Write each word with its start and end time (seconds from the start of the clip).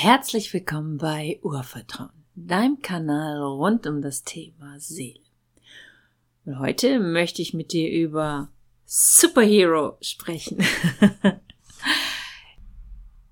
Herzlich 0.00 0.54
willkommen 0.54 0.96
bei 0.96 1.40
Urvertrauen, 1.42 2.12
deinem 2.36 2.80
Kanal 2.82 3.42
rund 3.42 3.84
um 3.84 4.00
das 4.00 4.22
Thema 4.22 4.78
Seele. 4.78 5.18
Und 6.44 6.60
heute 6.60 7.00
möchte 7.00 7.42
ich 7.42 7.52
mit 7.52 7.72
dir 7.72 7.90
über 7.90 8.48
Superhero 8.84 9.98
sprechen. 10.00 10.62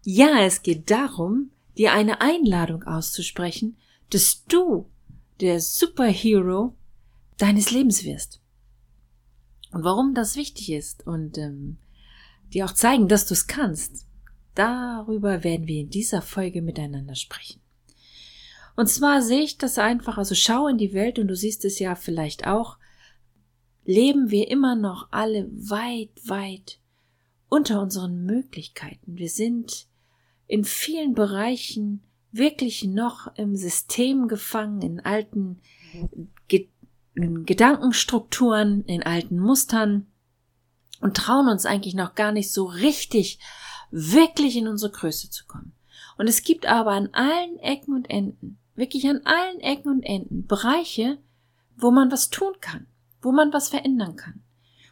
ja, 0.03 0.41
es 0.41 0.63
geht 0.63 0.91
darum, 0.91 1.53
dir 1.79 1.93
eine 1.93 2.21
Einladung 2.21 2.83
auszusprechen, 2.83 3.77
dass 4.11 4.45
du 4.47 4.91
der 5.39 5.61
Superhero 5.61 6.75
deines 7.39 7.71
Lebens 7.71 8.03
wirst. 8.03 8.41
Und 9.71 9.85
warum 9.85 10.15
das 10.15 10.35
wichtig 10.35 10.73
ist 10.73 11.07
und 11.07 11.39
ähm, 11.39 11.79
dir 12.53 12.65
auch 12.65 12.73
zeigen, 12.75 13.07
dass 13.07 13.25
du 13.25 13.35
es 13.35 13.47
kannst, 13.47 14.06
Darüber 14.57 15.45
werden 15.45 15.69
wir 15.69 15.83
in 15.83 15.91
dieser 15.91 16.23
Folge 16.23 16.63
miteinander 16.63 17.15
sprechen. 17.15 17.61
Und 18.75 18.89
zwar 18.89 19.23
sehe 19.23 19.43
ich 19.43 19.59
das 19.59 19.79
einfach, 19.79 20.19
also 20.19 20.35
schau 20.35 20.67
in 20.67 20.79
die 20.79 20.95
Welt 20.95 21.19
und 21.19 21.29
du 21.29 21.37
siehst 21.37 21.65
es 21.65 21.79
ja 21.79 21.95
vielleicht 21.95 22.47
auch, 22.47 22.79
leben 23.85 24.31
wir 24.31 24.51
immer 24.51 24.75
noch 24.75 25.09
alle 25.13 25.49
weit, 25.53 26.11
weit 26.25 26.81
unter 27.49 27.81
unseren 27.81 28.25
Möglichkeiten. 28.25 29.17
Wir 29.17 29.29
sind 29.29 29.87
in 30.47 30.65
vielen 30.65 31.15
Bereichen 31.15 32.03
wirklich 32.33 32.85
noch 32.85 33.35
im 33.37 33.57
System 33.57 34.27
gefangen, 34.27 34.83
in 34.83 35.01
alten 35.01 35.61
Ge 36.49 36.69
Gedankenstrukturen, 37.15 38.85
in 38.85 39.03
alten 39.03 39.39
Mustern 39.39 40.07
und 41.01 41.17
trauen 41.17 41.49
uns 41.49 41.65
eigentlich 41.65 41.95
noch 41.95 42.15
gar 42.15 42.31
nicht 42.31 42.53
so 42.53 42.67
richtig 42.67 43.39
wirklich 43.91 44.57
in 44.57 44.69
unsere 44.69 44.93
Größe 44.93 45.31
zu 45.31 45.47
kommen. 45.47 45.73
Und 46.19 46.29
es 46.29 46.43
gibt 46.43 46.67
aber 46.67 46.93
an 46.93 47.11
allen 47.13 47.59
Ecken 47.59 47.95
und 47.95 48.11
Enden, 48.11 48.59
wirklich 48.75 49.09
an 49.09 49.21
allen 49.25 49.61
Ecken 49.61 49.91
und 49.91 50.03
Enden 50.03 50.47
Bereiche, 50.47 51.19
wo 51.77 51.91
man 51.91 52.11
was 52.11 52.31
tun 52.31 52.55
kann, 52.61 52.87
wo 53.21 53.33
man 53.33 53.53
was 53.53 53.69
verändern 53.69 54.17
kann. 54.17 54.43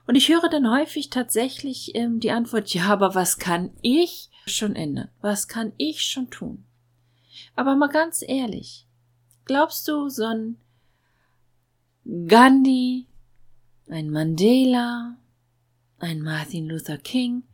Und 0.06 0.16
ich 0.16 0.28
höre 0.28 0.48
dann 0.50 0.70
häufig 0.70 1.08
tatsächlich 1.08 1.94
ähm, 1.94 2.20
die 2.20 2.30
Antwort, 2.30 2.74
ja, 2.74 2.88
aber 2.88 3.14
was 3.14 3.38
kann 3.38 3.70
ich 3.80 4.30
schon 4.46 4.76
ändern? 4.76 5.08
Was 5.22 5.48
kann 5.48 5.72
ich 5.78 6.02
schon 6.02 6.30
tun? 6.30 6.64
Aber 7.56 7.74
mal 7.74 7.88
ganz 7.88 8.22
ehrlich, 8.26 8.86
glaubst 9.46 9.88
du, 9.88 10.08
so 10.10 10.24
ein 10.24 10.58
Gandhi, 12.28 13.06
ein 13.88 14.10
Mandela, 14.10 15.16
ein 15.98 16.20
Martin 16.20 16.68
Luther 16.68 16.98
King, 16.98 17.44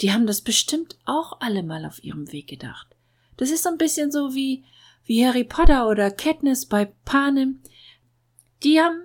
die 0.00 0.12
haben 0.12 0.26
das 0.26 0.40
bestimmt 0.40 0.96
auch 1.04 1.40
alle 1.40 1.62
mal 1.62 1.84
auf 1.84 2.02
ihrem 2.02 2.30
Weg 2.32 2.48
gedacht. 2.48 2.88
Das 3.36 3.50
ist 3.50 3.62
so 3.62 3.68
ein 3.68 3.78
bisschen 3.78 4.12
so 4.12 4.34
wie, 4.34 4.64
wie 5.04 5.26
Harry 5.26 5.44
Potter 5.44 5.88
oder 5.88 6.10
Katniss 6.10 6.66
bei 6.66 6.86
Panem. 7.04 7.60
Die 8.62 8.80
haben 8.80 9.02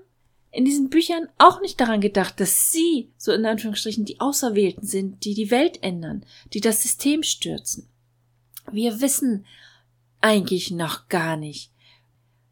in 0.51 0.65
diesen 0.65 0.89
Büchern 0.89 1.27
auch 1.39 1.61
nicht 1.61 1.79
daran 1.79 1.99
gedacht, 1.99 2.39
dass 2.39 2.71
sie, 2.71 3.11
so 3.17 3.31
in 3.31 3.45
Anführungsstrichen, 3.45 4.05
die 4.05 4.19
Auserwählten 4.19 4.87
sind, 4.87 5.25
die 5.25 5.33
die 5.33 5.49
Welt 5.49 5.81
ändern, 5.81 6.25
die 6.53 6.61
das 6.61 6.83
System 6.83 7.23
stürzen. 7.23 7.89
Wir 8.71 9.01
wissen 9.01 9.45
eigentlich 10.21 10.71
noch 10.71 11.09
gar 11.09 11.37
nicht, 11.37 11.71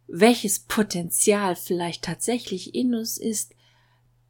welches 0.08 0.60
Potenzial 0.60 1.56
vielleicht 1.56 2.04
tatsächlich 2.04 2.76
in 2.76 2.96
uns 2.96 3.18
ist, 3.18 3.54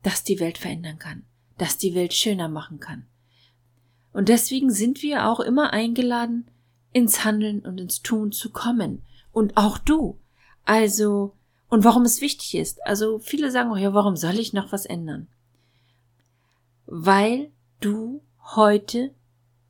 das 0.03 0.23
die 0.23 0.39
Welt 0.39 0.57
verändern 0.57 0.99
kann, 0.99 1.25
das 1.57 1.77
die 1.77 1.95
Welt 1.95 2.13
schöner 2.13 2.49
machen 2.49 2.79
kann. 2.79 3.07
Und 4.13 4.29
deswegen 4.29 4.71
sind 4.71 5.01
wir 5.01 5.27
auch 5.27 5.39
immer 5.39 5.71
eingeladen, 5.73 6.45
ins 6.91 7.23
Handeln 7.23 7.61
und 7.61 7.79
ins 7.79 8.01
Tun 8.01 8.31
zu 8.31 8.51
kommen. 8.51 9.01
Und 9.31 9.55
auch 9.55 9.77
du. 9.77 10.17
Also, 10.65 11.33
und 11.69 11.83
warum 11.83 12.03
es 12.03 12.21
wichtig 12.21 12.55
ist. 12.55 12.85
Also, 12.85 13.19
viele 13.19 13.51
sagen 13.51 13.71
auch, 13.71 13.77
ja, 13.77 13.93
warum 13.93 14.17
soll 14.17 14.37
ich 14.39 14.53
noch 14.53 14.71
was 14.71 14.85
ändern? 14.85 15.27
Weil 16.85 17.51
du 17.79 18.21
heute 18.55 19.13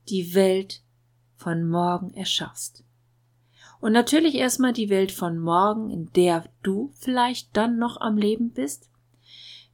die 0.09 0.33
Welt 0.33 0.81
von 1.35 1.67
morgen 1.67 2.13
erschaffst. 2.13 2.83
Und 3.79 3.93
natürlich 3.93 4.35
erstmal 4.35 4.73
die 4.73 4.89
Welt 4.89 5.11
von 5.11 5.39
morgen, 5.39 5.89
in 5.89 6.11
der 6.13 6.45
du 6.61 6.91
vielleicht 6.95 7.55
dann 7.57 7.77
noch 7.77 7.99
am 7.99 8.17
Leben 8.17 8.51
bist, 8.51 8.89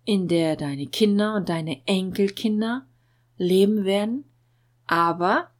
in 0.05 0.29
der 0.29 0.55
deine 0.55 0.87
Kinder 0.87 1.35
und 1.35 1.49
deine 1.49 1.85
Enkelkinder 1.85 2.85
leben 3.37 3.83
werden, 3.83 4.23
aber 4.87 5.51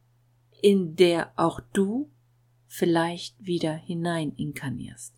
in 0.60 0.96
der 0.96 1.32
auch 1.36 1.60
du 1.72 2.10
vielleicht 2.66 3.34
wieder 3.38 3.72
hinein 3.72 4.32
inkarnierst. 4.36 5.14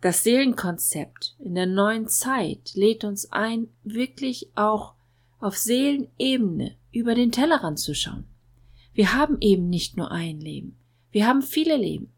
Das 0.00 0.24
Seelenkonzept 0.24 1.36
in 1.38 1.54
der 1.54 1.66
neuen 1.66 2.08
Zeit 2.08 2.74
lädt 2.74 3.04
uns 3.04 3.30
ein, 3.30 3.68
wirklich 3.84 4.50
auch 4.56 4.94
auf 5.38 5.56
Seelenebene 5.56 6.76
über 6.90 7.14
den 7.14 7.32
Tellerrand 7.32 7.78
zu 7.78 7.94
schauen. 7.94 8.24
Wir 8.94 9.14
haben 9.14 9.38
eben 9.40 9.68
nicht 9.68 9.96
nur 9.96 10.10
ein 10.10 10.40
Leben. 10.40 10.76
Wir 11.10 11.26
haben 11.26 11.42
viele 11.42 11.76
Leben. 11.76 12.12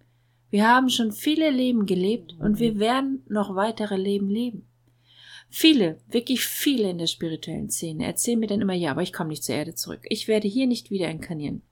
Wir 0.50 0.69
haben 0.69 0.88
schon 0.88 1.12
viele 1.12 1.50
Leben 1.50 1.84
gelebt 1.84 2.36
und 2.38 2.59
wir 2.59 2.78
werden 2.78 3.22
noch 3.28 3.54
weitere 3.54 3.97
Leben 3.97 4.28
leben. 4.28 4.66
Viele, 5.56 6.00
wirklich 6.09 6.44
viele 6.44 6.91
in 6.91 6.98
der 6.98 7.06
spirituellen 7.06 7.70
Szene 7.70 8.06
erzählen 8.06 8.41
mir 8.41 8.48
dann 8.48 8.60
immer, 8.60 8.75
ja, 8.75 8.91
aber 8.91 9.03
ich 9.03 9.12
komme 9.12 9.28
nicht 9.28 9.44
zur 9.44 9.54
Erde 9.54 9.76
zurück. 9.76 10.00
Ich 10.09 10.26
werde 10.26 10.48
hier 10.48 10.66
nicht 10.66 10.91
wieder 10.91 11.09
inkarnieren. 11.09 11.62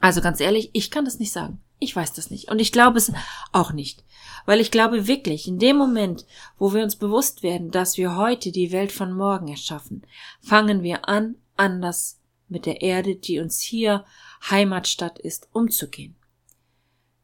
Also 0.00 0.20
ganz 0.20 0.40
ehrlich, 0.40 0.70
ich 0.72 0.90
kann 0.90 1.04
das 1.04 1.20
nicht 1.20 1.30
sagen. 1.30 1.60
Ich 1.78 1.94
weiß 1.94 2.12
das 2.14 2.28
nicht. 2.28 2.50
Und 2.50 2.60
ich 2.60 2.72
glaube 2.72 2.98
es 2.98 3.12
auch 3.52 3.72
nicht. 3.72 4.04
Weil 4.46 4.60
ich 4.60 4.72
glaube 4.72 5.06
wirklich, 5.06 5.46
in 5.46 5.60
dem 5.60 5.76
Moment, 5.76 6.26
wo 6.58 6.74
wir 6.74 6.82
uns 6.82 6.96
bewusst 6.96 7.44
werden, 7.44 7.70
dass 7.70 7.98
wir 7.98 8.16
heute 8.16 8.50
die 8.50 8.72
Welt 8.72 8.90
von 8.90 9.12
morgen 9.12 9.46
erschaffen, 9.46 10.04
fangen 10.40 10.82
wir 10.82 11.08
an, 11.08 11.36
anders 11.56 12.18
mit 12.48 12.66
der 12.66 12.82
Erde, 12.82 13.14
die 13.14 13.38
uns 13.38 13.60
hier 13.60 14.04
Heimatstadt 14.50 15.20
ist, 15.20 15.48
umzugehen. 15.52 16.16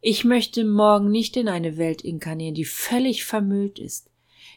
Ich 0.00 0.22
möchte 0.22 0.64
morgen 0.64 1.10
nicht 1.10 1.36
in 1.36 1.48
eine 1.48 1.76
Welt 1.78 2.02
inkarnieren, 2.02 2.54
die 2.54 2.64
völlig 2.64 3.24
vermüllt 3.24 3.80
ist, 3.80 4.08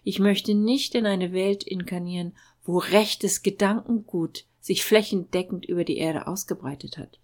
ich 0.08 0.20
möchte 0.20 0.54
nicht 0.56 0.96
in 0.96 1.06
eine 1.06 1.34
Welt 1.34 1.64
inkarnieren, 1.64 2.32
wo 2.64 2.78
rechtes 2.78 3.44
Gedankengut 3.44 4.46
sich 4.62 4.86
flächendeckend 4.86 5.66
über 5.66 5.84
die 5.84 5.98
Erde 5.98 6.28
ausgebreitet 6.28 6.98
hat. 6.98 7.20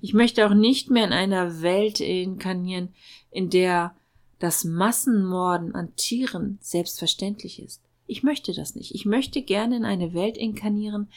Ich 0.00 0.12
möchte 0.12 0.44
auch 0.44 0.52
nicht 0.52 0.90
mehr 0.90 1.04
in 1.04 1.12
einer 1.12 1.62
Welt 1.62 2.00
inkarnieren, 2.00 2.92
in 3.30 3.48
der 3.48 3.94
das 4.40 4.64
Massenmorden 4.64 5.76
an 5.76 5.94
Tieren 5.94 6.58
selbstverständlich 6.60 7.62
ist. 7.62 7.80
Ich 8.08 8.24
möchte 8.24 8.52
das 8.52 8.74
nicht. 8.74 8.92
Ich 8.92 9.06
möchte 9.06 9.42
gerne 9.42 9.76
in 9.76 9.84
eine 9.84 10.12
Welt 10.12 10.36
inkarnieren, 10.36 11.08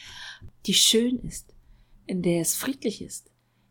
die 0.66 0.74
schön 0.74 1.18
ist, 1.22 1.52
in 2.06 2.22
der 2.22 2.40
es 2.40 2.54
friedlich 2.54 3.02
ist, 3.02 3.29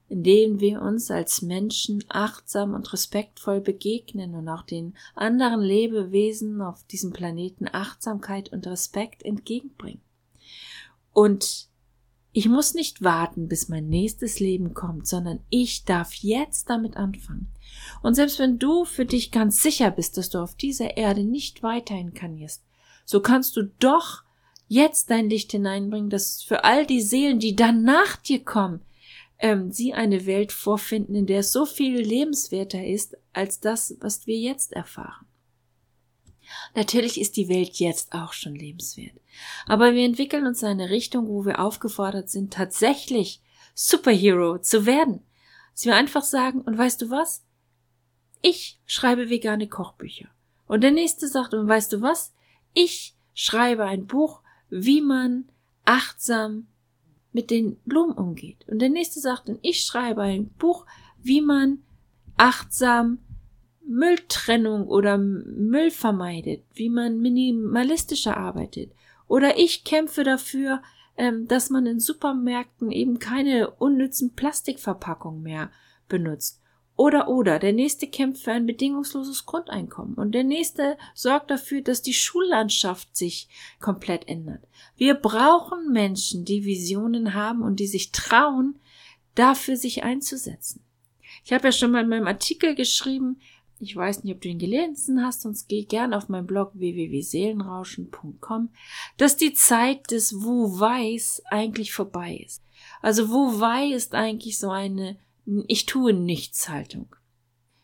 in 0.09 0.23
denen 0.23 0.59
wir 0.59 0.81
uns 0.81 1.11
als 1.11 1.43
Menschen 1.43 2.03
achtsam 2.09 2.73
und 2.73 2.91
respektvoll 2.91 3.61
begegnen 3.61 4.33
und 4.33 4.49
auch 4.49 4.63
den 4.63 4.95
anderen 5.15 5.61
Lebewesen 5.61 6.61
auf 6.61 6.83
diesem 6.85 7.13
Planeten 7.13 7.67
Achtsamkeit 7.71 8.51
und 8.51 8.65
Respekt 8.65 9.23
entgegenbringen. 9.23 10.01
Und 11.13 11.69
ich 12.31 12.47
muss 12.47 12.73
nicht 12.73 13.03
warten, 13.03 13.47
bis 13.47 13.69
mein 13.69 13.87
nächstes 13.87 14.39
Leben 14.39 14.73
kommt, 14.73 15.07
sondern 15.07 15.39
ich 15.49 15.85
darf 15.85 16.13
jetzt 16.15 16.69
damit 16.69 16.97
anfangen. 16.97 17.51
Und 18.01 18.15
selbst 18.15 18.39
wenn 18.39 18.59
du 18.59 18.85
für 18.85 19.05
dich 19.05 19.31
ganz 19.31 19.61
sicher 19.61 19.91
bist, 19.91 20.17
dass 20.17 20.29
du 20.29 20.39
auf 20.39 20.55
dieser 20.55 20.97
Erde 20.97 21.23
nicht 21.23 21.63
weiterhin 21.63 22.13
kannst, 22.13 22.63
so 23.05 23.19
kannst 23.21 23.57
du 23.57 23.63
doch 23.79 24.23
jetzt 24.67 25.09
dein 25.09 25.29
Licht 25.29 25.51
hineinbringen, 25.51 26.09
dass 26.09 26.43
für 26.43 26.63
all 26.63 26.85
die 26.85 27.01
Seelen, 27.01 27.39
die 27.39 27.55
dann 27.55 27.83
nach 27.83 28.15
dir 28.17 28.43
kommen, 28.43 28.81
ähm, 29.39 29.71
sie 29.71 29.93
eine 29.93 30.25
Welt 30.25 30.51
vorfinden, 30.51 31.15
in 31.15 31.25
der 31.25 31.39
es 31.39 31.51
so 31.51 31.65
viel 31.65 31.99
lebenswerter 31.99 32.85
ist 32.85 33.17
als 33.33 33.59
das, 33.59 33.95
was 34.01 34.27
wir 34.27 34.37
jetzt 34.37 34.73
erfahren. 34.73 35.25
Natürlich 36.75 37.19
ist 37.19 37.37
die 37.37 37.47
Welt 37.47 37.75
jetzt 37.75 38.13
auch 38.13 38.33
schon 38.33 38.55
lebenswert. 38.55 39.13
Aber 39.65 39.93
wir 39.93 40.05
entwickeln 40.05 40.45
uns 40.45 40.61
in 40.61 40.69
eine 40.69 40.89
Richtung, 40.89 41.27
wo 41.27 41.45
wir 41.45 41.59
aufgefordert 41.59 42.29
sind, 42.29 42.53
tatsächlich 42.53 43.41
Superhero 43.73 44.57
zu 44.57 44.85
werden. 44.85 45.21
Dass 45.73 45.85
wir 45.85 45.95
einfach 45.95 46.23
sagen, 46.23 46.61
und 46.61 46.77
weißt 46.77 47.01
du 47.01 47.09
was? 47.09 47.45
Ich 48.41 48.79
schreibe 48.85 49.29
vegane 49.29 49.67
Kochbücher. 49.67 50.27
Und 50.67 50.81
der 50.81 50.91
nächste 50.91 51.27
sagt, 51.27 51.53
und 51.53 51.67
weißt 51.67 51.93
du 51.93 52.01
was? 52.01 52.33
Ich 52.73 53.15
schreibe 53.33 53.85
ein 53.85 54.07
Buch, 54.07 54.41
wie 54.69 55.01
man 55.01 55.49
achtsam 55.85 56.67
mit 57.31 57.51
den 57.51 57.77
Blumen 57.85 58.13
umgeht. 58.13 58.65
Und 58.67 58.79
der 58.79 58.89
nächste 58.89 59.19
sagt 59.19 59.49
dann, 59.49 59.59
ich 59.61 59.83
schreibe 59.83 60.21
ein 60.21 60.49
Buch, 60.57 60.85
wie 61.21 61.41
man 61.41 61.79
achtsam 62.37 63.19
Mülltrennung 63.85 64.87
oder 64.87 65.17
Müll 65.17 65.91
vermeidet, 65.91 66.63
wie 66.73 66.89
man 66.89 67.19
minimalistischer 67.19 68.37
arbeitet. 68.37 68.91
Oder 69.27 69.57
ich 69.57 69.83
kämpfe 69.83 70.23
dafür, 70.23 70.81
ähm, 71.17 71.47
dass 71.47 71.69
man 71.69 71.85
in 71.85 71.99
Supermärkten 71.99 72.91
eben 72.91 73.19
keine 73.19 73.69
unnützen 73.71 74.35
Plastikverpackungen 74.35 75.41
mehr 75.41 75.71
benutzt. 76.07 76.58
Oder 76.99 77.29
oder 77.29 77.59
der 77.59 77.71
nächste 77.71 78.07
kämpft 78.07 78.43
für 78.43 78.51
ein 78.51 78.65
bedingungsloses 78.65 79.45
Grundeinkommen 79.45 80.15
und 80.15 80.33
der 80.33 80.43
nächste 80.43 80.97
sorgt 81.13 81.49
dafür, 81.49 81.81
dass 81.81 82.01
die 82.01 82.13
Schullandschaft 82.13 83.15
sich 83.15 83.47
komplett 83.79 84.27
ändert. 84.27 84.67
Wir 84.97 85.13
brauchen 85.13 85.93
Menschen, 85.93 86.43
die 86.43 86.65
Visionen 86.65 87.35
haben 87.35 87.61
und 87.61 87.79
die 87.79 87.87
sich 87.87 88.11
trauen, 88.11 88.81
dafür 89.33 89.77
sich 89.77 90.03
einzusetzen. 90.03 90.83
Ich 91.45 91.53
habe 91.53 91.69
ja 91.69 91.71
schon 91.71 91.91
mal 91.91 92.03
in 92.03 92.09
meinem 92.09 92.27
Artikel 92.27 92.75
geschrieben, 92.75 93.39
ich 93.79 93.95
weiß 93.95 94.25
nicht, 94.25 94.35
ob 94.35 94.41
du 94.41 94.49
ihn 94.49 94.59
gelesen 94.59 95.23
hast, 95.23 95.43
sonst 95.43 95.69
geh 95.69 95.85
gern 95.85 96.13
auf 96.13 96.27
meinen 96.27 96.47
Blog 96.47 96.73
www.seelenrauschen.com, 96.73 98.71
dass 99.15 99.37
die 99.37 99.53
Zeit 99.53 100.11
des 100.11 100.43
Wu 100.43 100.81
Weis 100.81 101.41
eigentlich 101.45 101.93
vorbei 101.93 102.43
ist. 102.45 102.61
Also 103.01 103.29
Wu 103.29 103.61
Wei 103.61 103.87
ist 103.93 104.15
eigentlich 104.15 104.59
so 104.59 104.69
eine 104.69 105.17
ich 105.67 105.85
tue 105.85 106.13
nichts 106.13 106.69
Haltung. 106.69 107.15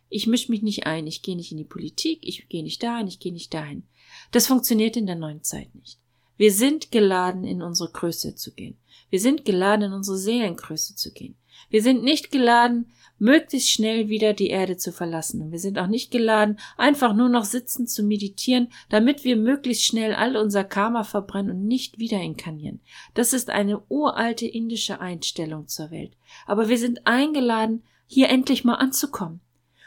Ich 0.09 0.27
mische 0.27 0.51
mich 0.51 0.61
nicht 0.61 0.85
ein, 0.85 1.07
ich 1.07 1.21
gehe 1.21 1.35
nicht 1.35 1.51
in 1.51 1.57
die 1.57 1.63
Politik, 1.63 2.19
ich 2.21 2.47
gehe 2.47 2.63
nicht 2.63 2.81
dahin, 2.83 3.07
ich 3.07 3.19
gehe 3.19 3.33
nicht 3.33 3.53
dahin. 3.53 3.87
Das 4.31 4.47
funktioniert 4.47 4.97
in 4.97 5.07
der 5.07 5.15
neuen 5.15 5.43
Zeit 5.43 5.73
nicht. 5.75 5.99
Wir 6.37 6.51
sind 6.51 6.91
geladen, 6.91 7.43
in 7.43 7.61
unsere 7.61 7.91
Größe 7.91 8.35
zu 8.35 8.53
gehen. 8.53 8.77
Wir 9.09 9.19
sind 9.19 9.45
geladen, 9.45 9.83
in 9.83 9.93
unsere 9.93 10.17
Seelengröße 10.17 10.95
zu 10.95 11.13
gehen. 11.13 11.35
Wir 11.69 11.81
sind 11.81 12.03
nicht 12.03 12.31
geladen, 12.31 12.91
möglichst 13.17 13.69
schnell 13.69 14.09
wieder 14.09 14.33
die 14.33 14.49
Erde 14.49 14.75
zu 14.75 14.91
verlassen. 14.91 15.41
Und 15.41 15.51
wir 15.51 15.59
sind 15.59 15.79
auch 15.79 15.87
nicht 15.87 16.11
geladen, 16.11 16.59
einfach 16.77 17.13
nur 17.13 17.29
noch 17.29 17.45
sitzen 17.45 17.87
zu 17.87 18.03
meditieren, 18.03 18.69
damit 18.89 19.23
wir 19.23 19.37
möglichst 19.37 19.85
schnell 19.85 20.13
all 20.13 20.35
unser 20.35 20.65
Karma 20.65 21.03
verbrennen 21.03 21.51
und 21.51 21.65
nicht 21.65 21.97
wieder 21.97 22.19
inkarnieren. 22.19 22.81
Das 23.13 23.31
ist 23.31 23.49
eine 23.49 23.81
uralte 23.87 24.45
indische 24.45 24.99
Einstellung 24.99 25.67
zur 25.67 25.91
Welt. 25.91 26.17
Aber 26.45 26.67
wir 26.67 26.77
sind 26.77 27.07
eingeladen, 27.07 27.83
hier 28.07 28.29
endlich 28.29 28.65
mal 28.65 28.75
anzukommen 28.75 29.39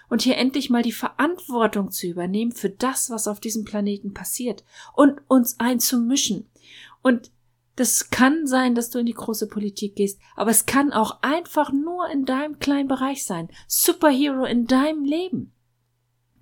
und 0.08 0.22
hier 0.22 0.36
endlich 0.36 0.70
mal 0.70 0.82
die 0.82 0.92
Verantwortung 0.92 1.90
zu 1.90 2.06
übernehmen 2.06 2.52
für 2.52 2.70
das, 2.70 3.10
was 3.10 3.28
auf 3.28 3.40
diesem 3.40 3.64
Planeten 3.64 4.14
passiert 4.14 4.64
und 4.94 5.20
uns 5.28 5.58
einzumischen. 5.60 6.46
Und 7.02 7.30
das 7.76 8.10
kann 8.10 8.46
sein, 8.46 8.74
dass 8.74 8.90
du 8.90 8.98
in 8.98 9.06
die 9.06 9.14
große 9.14 9.46
Politik 9.46 9.94
gehst, 9.94 10.20
aber 10.34 10.50
es 10.50 10.66
kann 10.66 10.92
auch 10.92 11.22
einfach 11.22 11.72
nur 11.72 12.08
in 12.10 12.24
deinem 12.24 12.58
kleinen 12.58 12.88
Bereich 12.88 13.24
sein. 13.24 13.48
Superhero 13.68 14.44
in 14.44 14.66
deinem 14.66 15.04
Leben. 15.04 15.52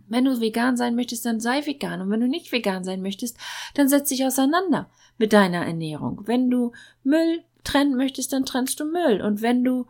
Wenn 0.08 0.24
du 0.24 0.40
vegan 0.40 0.76
sein 0.76 0.94
möchtest, 0.94 1.26
dann 1.26 1.40
sei 1.40 1.66
vegan. 1.66 2.00
Und 2.00 2.10
wenn 2.10 2.20
du 2.20 2.28
nicht 2.28 2.52
vegan 2.52 2.84
sein 2.84 3.02
möchtest, 3.02 3.36
dann 3.74 3.88
setz 3.88 4.08
dich 4.08 4.24
auseinander 4.24 4.88
mit 5.18 5.32
deiner 5.32 5.66
Ernährung. 5.66 6.22
Wenn 6.24 6.48
du 6.48 6.72
Müll 7.02 7.42
trennen 7.64 7.96
möchtest, 7.96 8.32
dann 8.32 8.46
trennst 8.46 8.80
du 8.80 8.84
Müll. 8.84 9.20
Und 9.20 9.42
wenn 9.42 9.64
du 9.64 9.86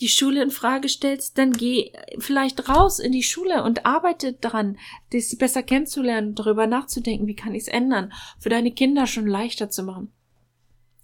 die 0.00 0.08
Schule 0.08 0.42
in 0.42 0.50
Frage 0.50 0.88
stellst, 0.88 1.38
dann 1.38 1.52
geh 1.52 1.92
vielleicht 2.18 2.68
raus 2.68 2.98
in 2.98 3.12
die 3.12 3.22
Schule 3.22 3.62
und 3.64 3.86
arbeite 3.86 4.34
daran, 4.34 4.78
dich 5.12 5.36
besser 5.38 5.62
kennenzulernen, 5.62 6.34
darüber 6.34 6.66
nachzudenken, 6.66 7.26
wie 7.26 7.36
kann 7.36 7.54
ich 7.54 7.62
es 7.62 7.68
ändern, 7.68 8.12
für 8.38 8.50
deine 8.50 8.72
Kinder 8.72 9.06
schon 9.06 9.26
leichter 9.26 9.70
zu 9.70 9.82
machen. 9.82 10.12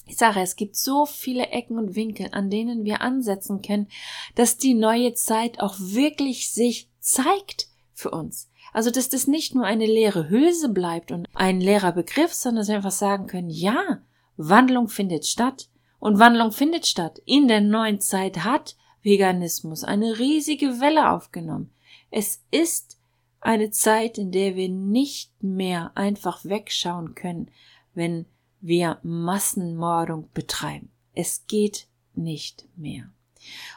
Ich 0.07 0.19
sage, 0.19 0.41
es 0.41 0.57
gibt 0.57 0.77
so 0.77 1.07
viele 1.07 1.49
Ecken 1.49 1.79
und 1.79 1.95
Winkel, 1.95 2.29
an 2.33 2.51
denen 2.51 2.85
wir 2.85 3.01
ansetzen 3.01 3.63
können, 3.63 3.89
dass 4.35 4.59
die 4.59 4.75
neue 4.75 5.15
Zeit 5.15 5.61
auch 5.61 5.77
wirklich 5.79 6.53
sich 6.53 6.91
zeigt 6.99 7.69
für 7.95 8.11
uns. 8.11 8.51
Also, 8.73 8.91
dass 8.91 9.09
das 9.09 9.27
nicht 9.27 9.55
nur 9.55 9.65
eine 9.65 9.87
leere 9.87 10.29
Hülse 10.29 10.69
bleibt 10.69 11.13
und 11.13 11.29
ein 11.35 11.61
leerer 11.61 11.93
Begriff, 11.93 12.33
sondern 12.33 12.63
dass 12.63 12.69
wir 12.69 12.77
einfach 12.77 12.91
sagen 12.91 13.27
können, 13.27 13.51
ja, 13.51 14.03
Wandlung 14.37 14.89
findet 14.89 15.27
statt. 15.27 15.69
Und 15.99 16.19
Wandlung 16.19 16.53
findet 16.53 16.87
statt. 16.87 17.23
In 17.25 17.49
der 17.49 17.61
neuen 17.61 18.01
Zeit 18.01 18.45
hat 18.45 18.77
Veganismus 19.03 19.85
eine 19.85 20.19
riesige 20.19 20.81
Welle 20.81 21.11
aufgenommen. 21.11 21.71
Es 22.11 22.43
ist 22.51 22.99
eine 23.41 23.71
Zeit, 23.71 24.19
in 24.19 24.31
der 24.31 24.55
wir 24.55 24.69
nicht 24.69 25.31
mehr 25.43 25.93
einfach 25.97 26.45
wegschauen 26.45 27.15
können, 27.15 27.51
wenn 27.95 28.27
wir 28.61 28.99
Massenmordung 29.03 30.29
betreiben. 30.33 30.91
Es 31.15 31.47
geht 31.47 31.89
nicht 32.15 32.67
mehr. 32.77 33.11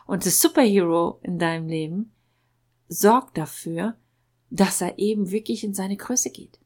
Und 0.05 0.25
das 0.25 0.39
Superhero 0.39 1.19
in 1.23 1.39
deinem 1.39 1.67
Leben 1.67 2.11
sorgt 2.87 3.37
dafür, 3.37 3.95
dass 4.51 4.81
er 4.81 4.99
eben 4.99 5.31
wirklich 5.31 5.63
in 5.63 5.73
seine 5.73 5.97
Größe 5.97 6.29
geht 6.29 6.59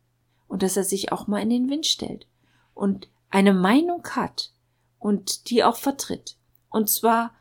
und 0.47 0.63
dass 0.63 0.75
er 0.75 0.83
sich 0.83 1.13
auch 1.13 1.27
mal 1.27 1.41
in 1.41 1.49
den 1.49 1.69
Wind 1.69 1.85
stellt 1.85 2.27
und 2.73 3.09
eine 3.29 3.53
Meinung 3.53 4.03
hat 4.09 4.51
und 4.99 5.49
die 5.49 5.63
auch 5.63 5.77
vertritt. 5.77 6.35
Und 6.69 6.89
zwar 6.89 7.33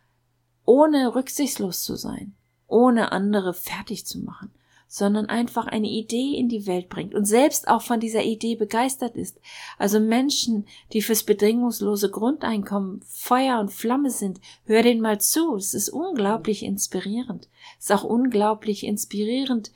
ohne 0.69 1.15
rücksichtslos 1.15 1.83
zu 1.83 1.97
sein, 1.97 2.35
ohne 2.67 3.11
andere 3.11 3.55
fertig 3.55 4.05
zu 4.05 4.19
machen, 4.19 4.51
sondern 4.87 5.25
einfach 5.25 5.67
eine 5.67 5.89
Idee 5.89 6.35
in 6.37 6.51
die 6.51 6.67
Welt 6.67 6.91
bringt 6.91 7.15
und 7.15 7.25
selbst 7.25 7.69
auch 7.69 7.81
von 7.81 8.01
dieser 8.01 8.23
Idee 8.23 8.55
begeistert 8.55 9.17
ist. 9.17 9.41
Also 9.79 9.99
Menschen, 9.99 10.67
die 10.93 11.01
fürs 11.01 11.23
bedingungslose 11.23 12.11
Grundeinkommen 12.11 13.01
Feuer 13.09 13.61
und 13.61 13.73
Flamme 13.73 14.11
sind, 14.11 14.43
hör 14.67 14.83
denen 14.83 15.01
mal 15.01 15.19
zu. 15.23 15.57
Es 15.57 15.73
ist 15.73 15.89
unglaublich 15.89 16.63
inspirierend. 16.63 17.49
Es 17.79 17.87
ist 17.87 17.93
auch 17.93 18.05
unglaublich 18.05 18.85
inspirierend, 18.85 19.73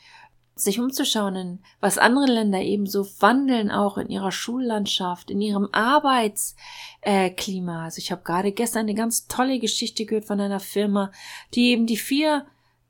sich 0.65 0.81
umzuschauen, 0.81 1.63
was 1.81 1.99
andere 1.99 2.27
Länder 2.27 2.61
eben 2.61 2.87
so 2.87 3.07
wandeln, 3.21 3.71
auch 3.71 3.99
in 3.99 4.09
ihrer 4.09 4.33
Schullandschaft, 4.33 5.31
in 5.31 5.41
ihrem 5.41 5.69
Arbeitsklima. 5.73 7.85
also 7.85 7.99
ich 7.99 8.13
habe 8.13 8.23
gerade 8.23 8.53
gestern 8.53 8.81
eine 8.81 8.95
ganz 8.95 9.29
tolle 9.29 9.59
Geschichte 9.59 10.07
gehört 10.07 10.27
von 10.27 10.41
einer 10.41 10.61
Firma, 10.61 11.13
die 11.55 11.71
eben 11.71 11.87
die 11.87 11.97
vier 11.97 12.47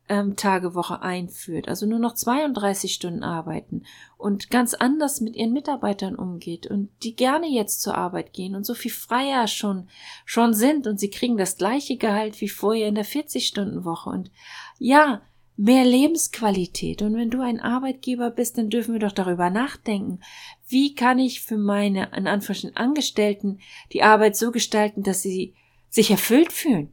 ähm, 0.08 0.36
Tagewoche 0.36 1.00
einführt, 1.00 1.68
also 1.68 1.86
nur 1.86 1.98
noch 1.98 2.14
32 2.14 2.92
Stunden 2.92 3.22
arbeiten 3.22 3.84
und 4.18 4.50
ganz 4.50 4.74
anders 4.74 5.20
mit 5.20 5.36
ihren 5.36 5.52
Mitarbeitern 5.52 6.16
umgeht 6.16 6.66
und 6.66 6.90
die 7.02 7.16
gerne 7.16 7.48
jetzt 7.48 7.82
zur 7.82 7.96
Arbeit 7.96 8.32
gehen 8.32 8.54
und 8.54 8.66
so 8.66 8.74
viel 8.74 8.90
freier 8.90 9.46
schon, 9.46 9.88
schon 10.24 10.54
sind 10.54 10.86
und 10.86 11.00
sie 11.00 11.10
kriegen 11.10 11.36
das 11.36 11.56
gleiche 11.56 11.96
Gehalt 11.96 12.40
wie 12.40 12.48
vorher 12.48 12.88
in 12.88 12.94
der 12.94 13.06
40-Stunden-Woche 13.06 14.10
und 14.10 14.30
ja, 14.78 15.22
mehr 15.56 15.84
Lebensqualität. 15.84 17.02
Und 17.02 17.14
wenn 17.14 17.30
du 17.30 17.40
ein 17.40 17.60
Arbeitgeber 17.60 18.30
bist, 18.30 18.58
dann 18.58 18.70
dürfen 18.70 18.94
wir 18.94 19.00
doch 19.00 19.12
darüber 19.12 19.50
nachdenken. 19.50 20.20
Wie 20.66 20.94
kann 20.94 21.18
ich 21.18 21.42
für 21.42 21.58
meine, 21.58 22.10
in 22.16 22.26
Anführungsstrichen, 22.26 22.76
Angestellten 22.76 23.60
die 23.92 24.02
Arbeit 24.02 24.36
so 24.36 24.50
gestalten, 24.50 25.02
dass 25.02 25.22
sie 25.22 25.54
sich 25.90 26.10
erfüllt 26.10 26.52
fühlen? 26.52 26.92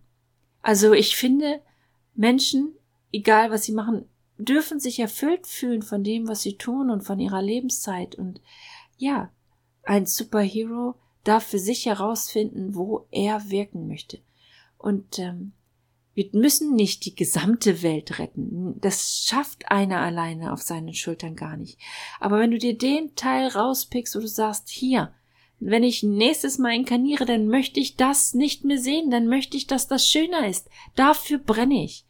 Also 0.62 0.94
ich 0.94 1.16
finde, 1.16 1.62
Menschen 2.16 2.74
egal 3.12 3.52
was 3.52 3.64
sie 3.64 3.74
machen, 3.74 4.06
dürfen 4.38 4.80
sich 4.80 5.00
erfüllt 5.00 5.48
fühlen 5.48 5.82
von 5.82 6.04
dem, 6.04 6.28
was 6.28 6.42
sie 6.42 6.58
tun 6.58 6.90
und 6.90 7.02
von 7.02 7.20
ihrer 7.20 7.42
Lebenszeit. 7.42 8.16
Und 8.16 8.42
ja, 8.98 9.32
ein 9.84 10.06
Superhero 10.06 10.96
darf 11.24 11.46
für 11.46 11.60
sich 11.60 11.86
herausfinden, 11.86 12.76
wo 12.76 13.06
er 13.12 13.50
wirken 13.50 13.88
möchte. 13.88 14.20
Und 14.78 15.20
ähm, 15.20 15.52
wir 16.14 16.30
müssen 16.34 16.76
nicht 16.76 17.06
die 17.06 17.16
gesamte 17.16 17.82
Welt 17.82 18.20
retten. 18.20 18.80
Das 18.82 19.26
schafft 19.26 19.72
einer 19.72 20.00
alleine 20.00 20.52
auf 20.52 20.62
seinen 20.62 20.94
Schultern 20.94 21.36
gar 21.36 21.56
nicht. 21.56 21.80
Aber 22.20 22.40
wenn 22.40 22.52
du 22.52 22.58
dir 22.58 22.78
den 22.78 23.16
Teil 23.16 23.48
rauspickst, 23.48 24.16
wo 24.16 24.20
du 24.20 24.28
sagst, 24.28 24.70
hier, 24.70 25.14
wenn 25.60 25.84
ich 25.84 26.04
nächstes 26.04 26.58
Mal 26.58 26.74
inkarniere, 26.74 27.26
dann 27.26 27.48
möchte 27.48 27.80
ich 27.80 27.96
das 27.96 28.34
nicht 28.34 28.64
mehr 28.64 28.80
sehen, 28.80 29.12
dann 29.12 29.28
möchte 29.28 29.58
ich, 29.58 29.68
dass 29.68 29.88
das 29.88 30.08
schöner 30.08 30.48
ist. 30.48 30.70
Dafür 30.96 31.38
brenne 31.38 31.84
ich. 31.84 32.06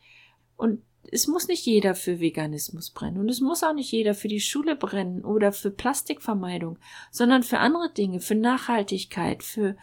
Und 0.55 0.81
es 1.11 1.27
muss 1.27 1.47
nicht 1.47 1.65
jeder 1.65 1.95
für 1.95 2.19
Veganismus 2.19 2.91
brennen 2.91 3.17
und 3.17 3.29
es 3.29 3.41
muss 3.41 3.63
auch 3.63 3.73
nicht 3.73 3.91
jeder 3.91 4.13
für 4.13 4.27
die 4.27 4.41
Schule 4.41 4.75
brennen 4.75 5.23
oder 5.23 5.51
für 5.51 5.71
Plastikvermeidung, 5.71 6.77
sondern 7.11 7.43
für 7.43 7.59
andere 7.59 7.91
Dinge, 7.91 8.19
für 8.19 8.35
Nachhaltigkeit, 8.35 9.41
für 9.41 9.75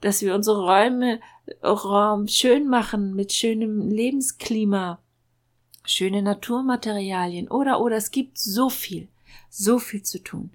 dass 0.00 0.22
wir 0.22 0.34
unsere 0.34 0.64
Räume 0.64 1.20
Raum 1.62 2.28
schön 2.28 2.68
machen 2.68 3.14
mit 3.14 3.32
schönem 3.32 3.88
Lebensklima, 3.88 5.00
schöne 5.84 6.22
Naturmaterialien 6.22 7.48
oder 7.48 7.80
oder 7.80 7.96
es 7.96 8.10
gibt 8.10 8.38
so 8.38 8.68
viel, 8.68 9.08
so 9.48 9.78
viel 9.78 10.02
zu 10.02 10.22
tun. 10.22 10.50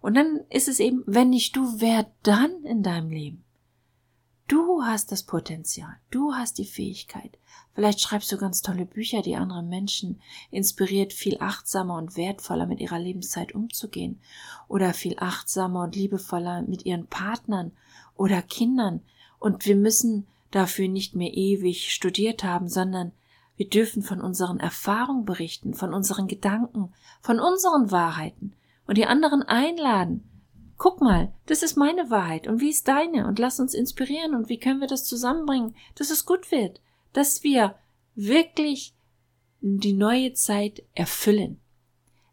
Und 0.00 0.14
dann 0.14 0.40
ist 0.48 0.68
es 0.68 0.80
eben, 0.80 1.02
wenn 1.06 1.30
nicht 1.30 1.56
du, 1.56 1.80
wer 1.80 2.06
dann 2.22 2.64
in 2.64 2.82
deinem 2.82 3.10
Leben? 3.10 3.44
Du 4.46 4.82
hast 4.82 5.12
das 5.12 5.24
Potenzial, 5.24 5.98
du 6.10 6.32
hast 6.32 6.56
die 6.56 6.64
Fähigkeit. 6.64 7.36
Vielleicht 7.74 8.00
schreibst 8.00 8.32
du 8.32 8.38
ganz 8.38 8.62
tolle 8.62 8.86
Bücher, 8.86 9.20
die 9.20 9.36
andere 9.36 9.62
Menschen 9.62 10.22
inspiriert, 10.50 11.12
viel 11.12 11.36
achtsamer 11.38 11.98
und 11.98 12.16
wertvoller 12.16 12.64
mit 12.64 12.80
ihrer 12.80 12.98
Lebenszeit 12.98 13.54
umzugehen 13.54 14.20
oder 14.66 14.94
viel 14.94 15.16
achtsamer 15.18 15.82
und 15.82 15.96
liebevoller 15.96 16.62
mit 16.62 16.86
ihren 16.86 17.06
Partnern 17.08 17.72
oder 18.18 18.42
Kindern. 18.42 19.00
Und 19.38 19.64
wir 19.64 19.76
müssen 19.76 20.26
dafür 20.50 20.88
nicht 20.88 21.14
mehr 21.14 21.32
ewig 21.34 21.90
studiert 21.90 22.44
haben, 22.44 22.68
sondern 22.68 23.12
wir 23.56 23.70
dürfen 23.70 24.02
von 24.02 24.20
unseren 24.20 24.60
Erfahrungen 24.60 25.24
berichten, 25.24 25.72
von 25.72 25.94
unseren 25.94 26.28
Gedanken, 26.28 26.92
von 27.22 27.40
unseren 27.40 27.90
Wahrheiten 27.90 28.52
und 28.86 28.98
die 28.98 29.06
anderen 29.06 29.42
einladen, 29.42 30.28
Guck 30.78 31.00
mal, 31.00 31.32
das 31.46 31.64
ist 31.64 31.76
meine 31.76 32.08
Wahrheit 32.08 32.46
und 32.46 32.60
wie 32.60 32.70
ist 32.70 32.86
deine 32.86 33.26
und 33.26 33.40
lass 33.40 33.58
uns 33.58 33.74
inspirieren 33.74 34.36
und 34.36 34.48
wie 34.48 34.60
können 34.60 34.80
wir 34.80 34.86
das 34.86 35.04
zusammenbringen, 35.04 35.74
dass 35.96 36.10
es 36.10 36.24
gut 36.24 36.52
wird, 36.52 36.80
dass 37.12 37.42
wir 37.42 37.74
wirklich 38.14 38.94
die 39.60 39.92
neue 39.92 40.34
Zeit 40.34 40.84
erfüllen. 40.94 41.60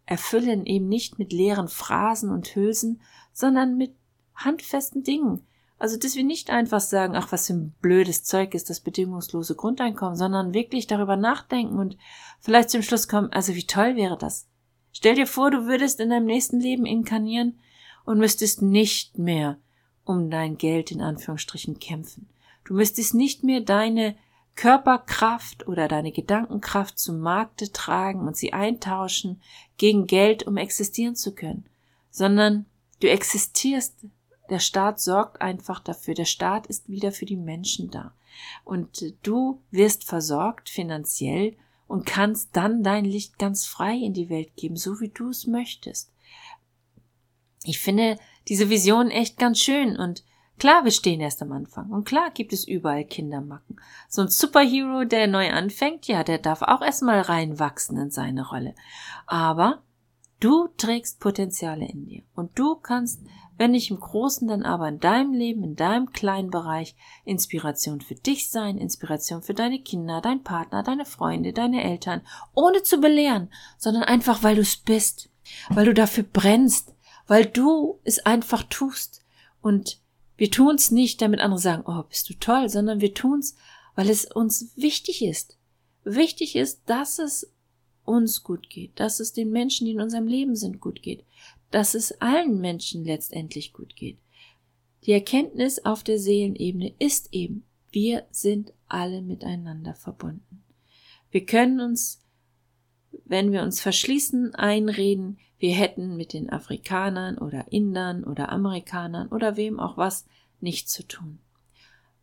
Erfüllen 0.05 0.67
eben 0.67 0.87
nicht 0.87 1.17
mit 1.17 1.33
leeren 1.33 1.67
Phrasen 1.67 2.29
und 2.29 2.55
Hülsen, 2.55 3.01
sondern 3.33 3.77
mit 3.77 3.95
handfesten 4.35 5.01
Dingen. 5.01 5.41
Also, 5.77 5.97
dass 5.97 6.15
wir 6.15 6.23
nicht 6.23 6.49
einfach 6.49 6.79
sagen, 6.79 7.15
ach, 7.15 7.31
was 7.31 7.47
für 7.47 7.53
ein 7.53 7.73
blödes 7.81 8.23
Zeug 8.23 8.53
ist 8.53 8.69
das 8.69 8.79
bedingungslose 8.79 9.55
Grundeinkommen, 9.55 10.15
sondern 10.15 10.53
wirklich 10.53 10.87
darüber 10.87 11.17
nachdenken 11.17 11.77
und 11.77 11.97
vielleicht 12.39 12.69
zum 12.69 12.81
Schluss 12.81 13.07
kommen, 13.07 13.31
also 13.33 13.55
wie 13.55 13.67
toll 13.67 13.95
wäre 13.95 14.17
das? 14.17 14.47
Stell 14.93 15.15
dir 15.15 15.27
vor, 15.27 15.51
du 15.51 15.65
würdest 15.65 15.99
in 15.99 16.09
deinem 16.09 16.25
nächsten 16.25 16.61
Leben 16.61 16.85
inkarnieren 16.85 17.59
und 18.05 18.19
müsstest 18.19 18.61
nicht 18.61 19.17
mehr 19.17 19.57
um 20.05 20.29
dein 20.29 20.57
Geld 20.57 20.91
in 20.91 21.01
Anführungsstrichen 21.01 21.79
kämpfen. 21.79 22.29
Du 22.63 22.73
müsstest 22.73 23.13
nicht 23.13 23.43
mehr 23.43 23.59
deine 23.59 24.15
Körperkraft 24.55 25.67
oder 25.67 25.87
deine 25.87 26.11
Gedankenkraft 26.11 26.97
zum 26.97 27.19
Markte 27.19 27.71
tragen 27.71 28.21
und 28.21 28.37
sie 28.37 28.53
eintauschen 28.53 29.41
gegen 29.77 30.07
Geld, 30.07 30.47
um 30.47 30.55
existieren 30.55 31.15
zu 31.15 31.35
können, 31.35 31.65
sondern 32.09 32.65
du 33.01 33.09
existierst. 33.09 33.97
Der 34.49 34.59
Staat 34.59 34.99
sorgt 34.99 35.41
einfach 35.41 35.79
dafür. 35.79 36.13
Der 36.13 36.25
Staat 36.25 36.67
ist 36.67 36.89
wieder 36.89 37.11
für 37.11 37.25
die 37.25 37.37
Menschen 37.37 37.89
da. 37.89 38.13
Und 38.63 39.13
du 39.23 39.61
wirst 39.71 40.03
versorgt 40.03 40.69
finanziell 40.69 41.55
und 41.87 42.05
kannst 42.05 42.55
dann 42.55 42.83
dein 42.83 43.05
Licht 43.05 43.39
ganz 43.39 43.65
frei 43.65 43.95
in 43.95 44.13
die 44.13 44.29
Welt 44.29 44.55
geben, 44.55 44.75
so 44.75 44.99
wie 44.99 45.09
du 45.09 45.29
es 45.29 45.47
möchtest. 45.47 46.11
Ich 47.63 47.79
finde 47.79 48.17
diese 48.47 48.69
Vision 48.69 49.09
echt 49.09 49.37
ganz 49.37 49.59
schön 49.59 49.97
und 49.97 50.23
Klar, 50.57 50.85
wir 50.85 50.91
stehen 50.91 51.19
erst 51.19 51.41
am 51.41 51.51
Anfang. 51.51 51.89
Und 51.89 52.05
klar 52.05 52.31
gibt 52.31 52.53
es 52.53 52.65
überall 52.65 53.03
Kindermacken. 53.03 53.75
So 54.07 54.21
ein 54.21 54.29
Superhero, 54.29 55.03
der 55.03 55.27
neu 55.27 55.51
anfängt, 55.51 56.07
ja, 56.07 56.23
der 56.23 56.37
darf 56.37 56.61
auch 56.61 56.81
erstmal 56.81 57.19
reinwachsen 57.19 57.97
in 57.97 58.09
seine 58.09 58.47
Rolle. 58.47 58.73
Aber 59.27 59.83
du 60.39 60.67
trägst 60.77 61.19
Potenziale 61.19 61.87
in 61.87 62.05
dir. 62.05 62.23
Und 62.35 62.57
du 62.57 62.75
kannst, 62.75 63.21
wenn 63.57 63.71
nicht 63.71 63.91
im 63.91 63.99
Großen, 63.99 64.47
dann 64.47 64.63
aber 64.63 64.87
in 64.89 64.99
deinem 64.99 65.33
Leben, 65.33 65.63
in 65.63 65.75
deinem 65.75 66.11
kleinen 66.11 66.49
Bereich, 66.49 66.95
Inspiration 67.23 68.01
für 68.01 68.15
dich 68.15 68.49
sein, 68.49 68.77
Inspiration 68.77 69.41
für 69.41 69.53
deine 69.53 69.79
Kinder, 69.79 70.21
dein 70.21 70.43
Partner, 70.43 70.83
deine 70.83 71.05
Freunde, 71.05 71.53
deine 71.53 71.83
Eltern, 71.83 72.21
ohne 72.53 72.83
zu 72.83 72.99
belehren, 72.99 73.49
sondern 73.77 74.03
einfach, 74.03 74.43
weil 74.43 74.55
du 74.55 74.61
es 74.61 74.77
bist, 74.77 75.29
weil 75.69 75.85
du 75.85 75.93
dafür 75.93 76.23
brennst, 76.23 76.93
weil 77.27 77.45
du 77.45 77.99
es 78.03 78.25
einfach 78.25 78.63
tust. 78.63 79.23
Und 79.61 79.99
wir 80.37 80.51
tun's 80.51 80.91
nicht, 80.91 81.21
damit 81.21 81.39
andere 81.39 81.59
sagen, 81.59 81.83
oh, 81.85 82.03
bist 82.03 82.29
du 82.29 82.33
toll, 82.33 82.69
sondern 82.69 82.99
wir 82.99 83.13
tun's, 83.13 83.55
weil 83.95 84.09
es 84.09 84.25
uns 84.25 84.71
wichtig 84.75 85.23
ist. 85.23 85.57
Wichtig 86.03 86.55
ist, 86.55 86.81
dass 86.87 87.19
es 87.19 87.51
uns 88.05 88.43
gut 88.43 88.69
geht, 88.69 88.99
dass 88.99 89.19
es 89.19 89.33
den 89.33 89.51
Menschen, 89.51 89.85
die 89.85 89.91
in 89.91 90.01
unserem 90.01 90.27
Leben 90.27 90.55
sind, 90.55 90.79
gut 90.79 91.01
geht, 91.01 91.23
dass 91.71 91.95
es 91.95 92.21
allen 92.21 92.61
Menschen 92.61 93.03
letztendlich 93.03 93.73
gut 93.73 93.95
geht. 93.95 94.17
Die 95.05 95.11
Erkenntnis 95.11 95.83
auf 95.85 96.03
der 96.03 96.19
Seelenebene 96.19 96.93
ist 96.99 97.33
eben, 97.33 97.63
wir 97.91 98.25
sind 98.31 98.73
alle 98.87 99.21
miteinander 99.21 99.93
verbunden. 99.93 100.63
Wir 101.31 101.45
können 101.45 101.79
uns, 101.79 102.23
wenn 103.25 103.51
wir 103.51 103.61
uns 103.61 103.81
verschließen, 103.81 104.55
einreden, 104.55 105.37
wir 105.59 105.73
hätten 105.73 106.15
mit 106.15 106.33
den 106.33 106.49
Afrikanern 106.49 107.37
oder 107.37 107.71
Indern 107.71 108.23
oder 108.23 108.51
Amerikanern 108.51 109.29
oder 109.29 109.57
wem 109.57 109.79
auch 109.79 109.97
was 109.97 110.25
nichts 110.59 110.91
zu 110.91 111.07
tun. 111.07 111.39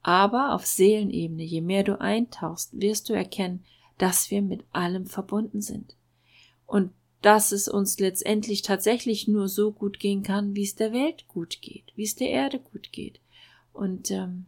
Aber 0.03 0.55
auf 0.55 0.67
Seelenebene, 0.67 1.45
je 1.45 1.61
mehr 1.61 1.85
du 1.85 2.01
eintauchst, 2.01 2.79
wirst 2.81 3.09
du 3.09 3.13
erkennen, 3.13 3.65
dass 4.03 4.33
wir 4.33 4.43
mit 4.43 4.65
allem 4.73 5.07
verbunden 5.07 5.61
sind. 5.61 5.95
Und 6.67 6.91
dass 7.21 7.53
es 7.53 7.69
uns 7.69 8.01
letztendlich 8.01 8.63
tatsächlich 8.63 9.29
nur 9.29 9.47
so 9.47 9.71
gut 9.71 10.01
gehen 10.01 10.25
kann, 10.25 10.57
wie 10.57 10.65
es 10.65 10.75
der 10.75 10.93
Welt 10.93 11.29
gut 11.29 11.63
geht, 11.63 11.93
wie 11.95 12.03
es 12.03 12.17
der 12.17 12.31
Erde 12.31 12.59
gut 12.59 12.91
geht. 12.91 13.21
Und 13.73 14.11
ähm, 14.11 14.47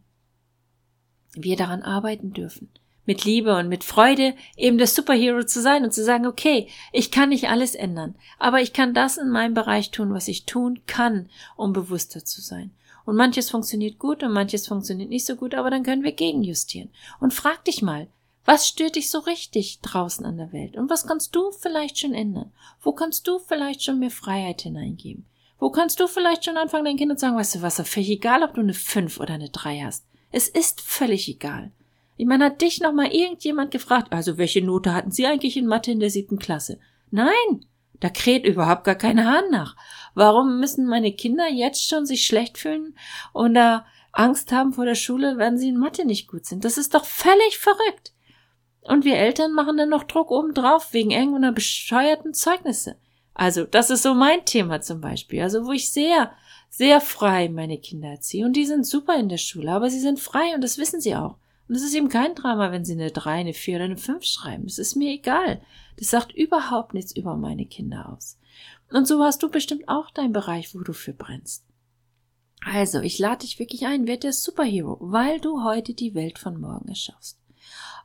wir 1.35 1.57
daran 1.57 1.83
arbeiten 1.83 2.33
dürfen 2.33 2.69
mit 3.07 3.25
Liebe 3.25 3.57
und 3.57 3.69
mit 3.69 3.85
Freude 3.85 4.35
eben 4.57 4.77
der 4.77 4.89
Superhero 4.89 5.45
zu 5.45 5.63
sein 5.63 5.85
und 5.85 5.95
zu 5.95 6.03
sagen, 6.03 6.27
okay, 6.27 6.67
ich 6.91 7.13
kann 7.13 7.29
nicht 7.29 7.49
alles 7.49 7.77
ändern, 7.77 8.17
aber 8.41 8.61
ich 8.61 8.73
kann 8.73 8.93
das 8.93 9.19
in 9.19 9.29
meinem 9.29 9.55
Bereich 9.55 9.93
tun, 9.93 10.13
was 10.13 10.27
ich 10.27 10.47
tun 10.47 10.81
kann, 10.87 11.29
um 11.55 11.73
bewusster 11.73 12.25
zu 12.25 12.41
sein. 12.41 12.73
Und 13.05 13.15
manches 13.15 13.51
funktioniert 13.51 14.01
gut 14.01 14.25
und 14.25 14.33
manches 14.33 14.67
funktioniert 14.67 15.11
nicht 15.11 15.27
so 15.27 15.37
gut, 15.37 15.55
aber 15.55 15.71
dann 15.71 15.85
können 15.85 16.03
wir 16.03 16.13
gegenjustieren. 16.13 16.91
Und 17.21 17.33
frag 17.33 17.65
dich 17.67 17.83
mal, 17.83 18.09
was 18.45 18.69
stört 18.69 18.97
dich 18.97 19.11
so 19.11 19.21
richtig 19.21 19.81
draußen 19.81 20.25
an 20.27 20.37
der 20.37 20.53
Welt? 20.53 20.77
Und 20.77 20.91
was 20.91 21.07
kannst 21.07 21.35
du 21.35 21.51
vielleicht 21.51 21.99
schon 21.99 22.15
ändern? 22.15 22.53
Wo 22.81 22.93
kannst 22.93 23.27
du 23.27 23.39
vielleicht 23.39 23.83
schon 23.83 23.99
mehr 23.99 24.11
Freiheit 24.11 24.63
hineingeben? 24.63 25.27
Wo 25.59 25.71
kannst 25.71 25.99
du 26.01 26.07
vielleicht 26.07 26.45
schon 26.45 26.57
anfangen, 26.57 26.85
deinen 26.85 26.99
Kindern 26.99 27.17
zu 27.17 27.23
sagen, 27.23 27.37
weißt 27.37 27.55
du 27.55 27.63
was, 27.63 27.81
völlig 27.89 28.11
egal, 28.11 28.43
ob 28.43 28.55
du 28.55 28.61
eine 28.61 28.75
5 28.75 29.19
oder 29.19 29.35
eine 29.35 29.49
3 29.49 29.81
hast. 29.81 30.05
Es 30.31 30.49
ist 30.49 30.81
völlig 30.81 31.29
egal. 31.29 31.73
Ich 32.17 32.27
meine, 32.27 32.47
hat 32.47 32.61
dich 32.61 32.81
noch 32.81 32.93
mal 32.93 33.13
irgendjemand 33.13 33.71
gefragt, 33.71 34.13
also 34.13 34.37
welche 34.37 34.63
Note 34.63 34.93
hatten 34.95 35.11
Sie 35.11 35.27
eigentlich 35.27 35.57
in 35.57 35.67
Mathe 35.67 35.91
in 35.91 36.01
der 36.01 36.11
siebten 36.11 36.39
Klasse? 36.39 36.79
Nein, 37.11 37.67
da 38.01 38.09
kräht 38.09 38.45
überhaupt 38.45 38.85
gar 38.85 38.95
keine 38.95 39.27
Hahn 39.27 39.51
nach. 39.51 39.77
Warum 40.15 40.61
müssen 40.61 40.87
meine 40.87 41.13
Kinder 41.13 41.49
jetzt 41.49 41.89
schon 41.89 42.07
sich 42.07 42.27
schlecht 42.27 42.59
fühlen 42.59 42.97
oder 43.33 43.87
Angst 44.13 44.53
haben 44.53 44.73
vor 44.73 44.85
der 44.85 44.95
Schule, 44.95 45.39
wenn 45.39 45.59
sie 45.59 45.69
in 45.69 45.79
Mathe 45.79 46.05
nicht 46.05 46.29
gut 46.29 46.47
sind? 46.47 46.65
Das 46.65 46.79
ist 46.79 46.95
doch 46.95 47.05
völlig 47.05 47.59
verrückt. 47.59 48.14
Und 48.85 49.05
wir 49.05 49.17
Eltern 49.17 49.53
machen 49.53 49.77
dann 49.77 49.89
noch 49.89 50.05
Druck 50.05 50.31
obendrauf 50.31 50.93
wegen 50.93 51.11
irgendeiner 51.11 51.53
bescheuerten 51.53 52.35
Zeugnisse. 52.35 52.97
Also, 53.33 53.65
das 53.65 53.91
ist 53.91 54.03
so 54.03 54.15
mein 54.15 54.45
Thema 54.45 54.81
zum 54.81 55.01
Beispiel. 55.01 55.43
Also, 55.43 55.67
wo 55.67 55.73
ich 55.73 55.91
sehr, 55.91 56.31
sehr 56.69 57.01
frei 57.01 57.49
meine 57.49 57.79
Kinder 57.79 58.09
erziehe. 58.09 58.45
Und 58.45 58.55
die 58.55 58.67
sind 58.67 58.87
super 58.87 59.19
in 59.19 59.29
der 59.29 59.39
Schule, 59.39 59.73
aber 59.73 59.91
sie 59.91 60.01
sind 60.01 60.21
frei 60.21 60.55
und 60.55 60.63
das 60.63 60.79
wissen 60.79 61.01
sie 61.01 61.17
auch. 61.17 61.37
Und 61.67 61.77
es 61.77 61.83
ist 61.83 61.95
eben 61.95 62.11
kein 62.11 62.35
Drama, 62.35 62.73
wenn 62.73 62.85
sie 62.85 62.93
eine 62.93 63.11
3, 63.11 63.31
eine 63.31 63.55
4 63.55 63.77
oder 63.77 63.85
eine 63.87 63.97
5 63.97 64.23
schreiben. 64.23 64.67
Es 64.67 64.79
ist 64.79 64.97
mir 64.97 65.13
egal. 65.13 65.63
Das 65.97 66.11
sagt 66.11 66.33
überhaupt 66.33 66.93
nichts 66.93 67.17
über 67.17 67.37
meine 67.37 67.65
Kinder 67.65 68.13
aus. 68.13 68.39
Und 68.91 69.09
so 69.09 69.23
hast 69.25 69.43
du 69.43 69.49
bestimmt 69.49 69.89
auch 69.89 70.11
deinen 70.11 70.33
Bereich, 70.33 70.75
wo 70.75 70.81
du 70.81 70.93
für 70.93 71.15
brennst. 71.15 71.65
Also, 72.67 73.01
ich 73.01 73.19
lade 73.19 73.41
dich 73.41 73.59
wirklich 73.59 73.87
ein, 73.87 74.07
werd 74.07 74.25
der 74.25 74.33
Superhero, 74.33 74.99
weil 75.01 75.41
du 75.41 75.65
heute 75.65 75.95
die 75.95 76.15
Welt 76.15 76.39
von 76.39 76.61
morgen 76.61 76.89
erschaffst. 76.89 77.39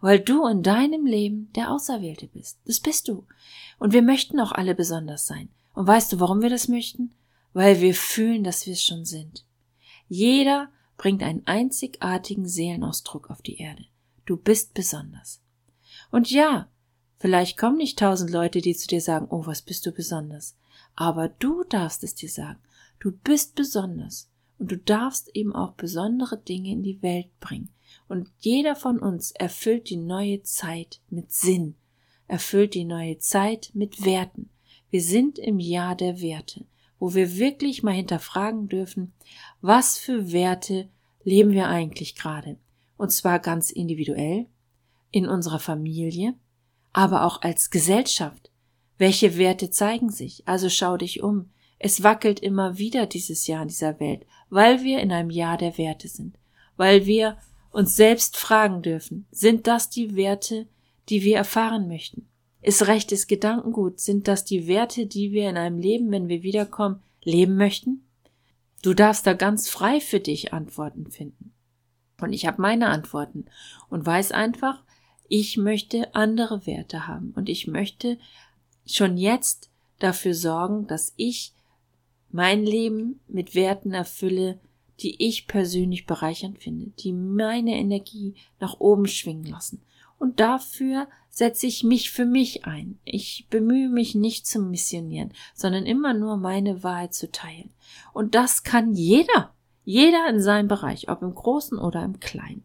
Weil 0.02 0.20
du 0.20 0.48
in 0.48 0.64
deinem 0.64 1.06
Leben 1.06 1.52
der 1.56 1.72
Auserwählte 1.72 2.28
bist. 2.28 2.60
Das 2.66 2.80
bist 2.80 3.08
du. 3.08 3.26
Und 3.80 3.94
wir 3.94 4.02
möchten 4.02 4.40
auch 4.40 4.52
alle 4.52 4.76
besonders 4.76 5.28
sein. 5.28 5.50
Und 5.74 5.88
weißt 5.88 6.14
du, 6.14 6.20
warum 6.20 6.42
wir 6.42 6.50
das 6.50 6.68
möchten? 6.68 7.12
Weil 7.54 7.82
wir 7.82 7.94
fühlen, 7.94 8.44
dass 8.44 8.66
wir 8.66 8.74
es 8.74 8.84
schon 8.84 9.06
sind. 9.06 9.46
Jeder 10.08 10.70
bringt 10.98 11.24
einen 11.24 11.46
einzigartigen 11.48 12.48
Seelenausdruck 12.48 13.30
auf 13.30 13.42
die 13.42 13.58
Erde. 13.58 13.86
Du 14.26 14.38
bist 14.38 14.74
besonders. 14.74 15.42
Und 16.12 16.30
ja, 16.30 16.68
vielleicht 17.18 17.58
kommen 17.58 17.78
nicht 17.78 18.00
tausend 18.00 18.32
Leute, 18.32 18.62
die 18.62 18.76
zu 18.76 18.88
dir 18.88 19.02
sagen, 19.02 19.28
oh, 19.30 19.46
was 19.46 19.62
bist 19.62 19.86
du 19.86 19.92
besonders. 19.92 20.56
Aber 20.96 21.30
du 21.30 21.64
darfst 21.64 22.04
es 22.04 22.16
dir 22.16 22.30
sagen. 22.30 22.60
Du 23.00 23.12
bist 23.12 23.56
besonders. 23.56 24.30
Und 24.58 24.72
du 24.72 24.78
darfst 24.78 25.34
eben 25.34 25.56
auch 25.56 25.72
besondere 25.72 26.38
Dinge 26.38 26.72
in 26.72 26.84
die 26.84 27.02
Welt 27.02 27.28
bringen. 27.40 27.70
Und 28.08 28.30
jeder 28.40 28.76
von 28.76 29.00
uns 29.00 29.32
erfüllt 29.32 29.90
die 29.90 29.98
neue 29.98 30.44
Zeit 30.44 31.02
mit 31.10 31.32
Sinn, 31.32 31.76
erfüllt 32.28 32.74
die 32.74 32.86
neue 32.86 33.18
Zeit 33.20 33.72
mit 33.74 34.06
Werten. 34.06 34.50
Wir 34.90 35.02
sind 35.02 35.38
im 35.40 35.60
Jahr 35.60 35.96
der 35.96 36.22
Werte 36.22 36.66
wo 37.00 37.14
wir 37.14 37.38
wirklich 37.38 37.82
mal 37.82 37.94
hinterfragen 37.94 38.68
dürfen, 38.68 39.14
was 39.62 39.98
für 39.98 40.32
Werte 40.32 40.90
leben 41.24 41.52
wir 41.52 41.68
eigentlich 41.68 42.16
gerade? 42.16 42.58
Und 42.98 43.12
zwar 43.12 43.40
ganz 43.40 43.72
individuell, 43.72 44.48
in 45.12 45.28
unserer 45.28 45.60
Familie, 45.60 46.36
aber 46.94 47.26
auch 47.26 47.42
als 47.42 47.72
Gesellschaft. 47.72 48.52
Welche 48.98 49.38
Werte 49.38 49.72
zeigen 49.72 50.12
sich? 50.12 50.44
Also 50.46 50.70
schau 50.70 50.98
dich 50.98 51.24
um. 51.24 51.50
Es 51.80 52.04
wackelt 52.04 52.42
immer 52.42 52.78
wieder 52.78 53.06
dieses 53.06 53.48
Jahr 53.48 53.62
in 53.62 53.70
dieser 53.70 54.00
Welt, 54.02 54.26
weil 54.50 54.84
wir 54.84 55.00
in 55.00 55.12
einem 55.14 55.30
Jahr 55.30 55.58
der 55.58 55.78
Werte 55.78 56.10
sind, 56.10 56.38
weil 56.76 57.06
wir 57.06 57.38
uns 57.72 57.96
selbst 57.96 58.38
fragen 58.38 58.82
dürfen, 58.82 59.26
sind 59.32 59.68
das 59.68 59.90
die 59.90 60.16
Werte, 60.16 60.68
die 61.10 61.24
wir 61.24 61.38
erfahren 61.38 61.88
möchten? 61.88 62.28
Ist 62.62 62.88
rechtes 62.88 63.28
Gedankengut? 63.28 64.00
Sind 64.00 64.28
das 64.28 64.44
die 64.44 64.68
Werte, 64.68 65.06
die 65.06 65.32
wir 65.32 65.50
in 65.50 65.58
einem 65.58 65.80
Leben, 65.80 66.12
wenn 66.12 66.28
wir 66.28 66.44
wiederkommen, 66.44 67.02
leben 67.24 67.56
möchten? 67.56 68.06
Du 68.82 68.94
darfst 68.94 69.26
da 69.26 69.34
ganz 69.34 69.70
frei 69.70 70.00
für 70.00 70.20
dich 70.20 70.54
Antworten 70.54 71.10
finden. 71.10 71.54
Und 72.22 72.34
ich 72.34 72.46
habe 72.46 72.62
meine 72.62 72.88
Antworten 72.88 73.46
und 73.90 74.06
weiß 74.06 74.32
einfach, 74.32 74.84
ich 75.28 75.58
möchte 75.58 76.14
andere 76.16 76.66
Werte 76.66 77.08
haben 77.08 77.32
und 77.36 77.50
ich 77.50 77.68
möchte 77.68 78.18
schon 78.86 79.18
jetzt 79.18 79.70
dafür 80.00 80.34
sorgen, 80.34 80.88
dass 80.88 81.14
ich 81.18 81.54
mein 82.32 82.66
Leben 82.66 83.22
mit 83.28 83.56
Werten 83.56 83.94
erfülle, 83.94 84.60
die 85.02 85.26
ich 85.26 85.48
persönlich 85.48 86.06
bereichernd 86.06 86.60
finde, 86.60 86.92
die 87.00 87.14
meine 87.14 87.78
Energie 87.78 88.36
nach 88.60 88.80
oben 88.80 89.08
schwingen 89.08 89.46
lassen. 89.46 89.82
Und 90.18 90.40
dafür 90.40 91.08
setze 91.30 91.68
ich 91.68 91.84
mich 91.84 92.12
für 92.12 92.26
mich 92.26 92.66
ein. 92.66 93.00
Ich 93.06 93.48
bemühe 93.50 93.88
mich 93.88 94.16
nicht 94.16 94.46
zu 94.46 94.60
missionieren, 94.60 95.32
sondern 95.54 95.86
immer 95.86 96.14
nur 96.14 96.38
meine 96.38 96.84
Wahrheit 96.84 97.14
zu 97.14 97.32
teilen. 97.32 97.70
Und 98.14 98.36
das 98.36 98.64
kann 98.64 98.94
jeder. 98.94 99.54
Jeder 99.86 100.30
in 100.30 100.42
seinem 100.42 100.68
Bereich, 100.68 101.10
ob 101.10 101.22
im 101.22 101.34
Großen 101.34 101.80
oder 101.80 102.04
im 102.04 102.20
Kleinen. 102.20 102.64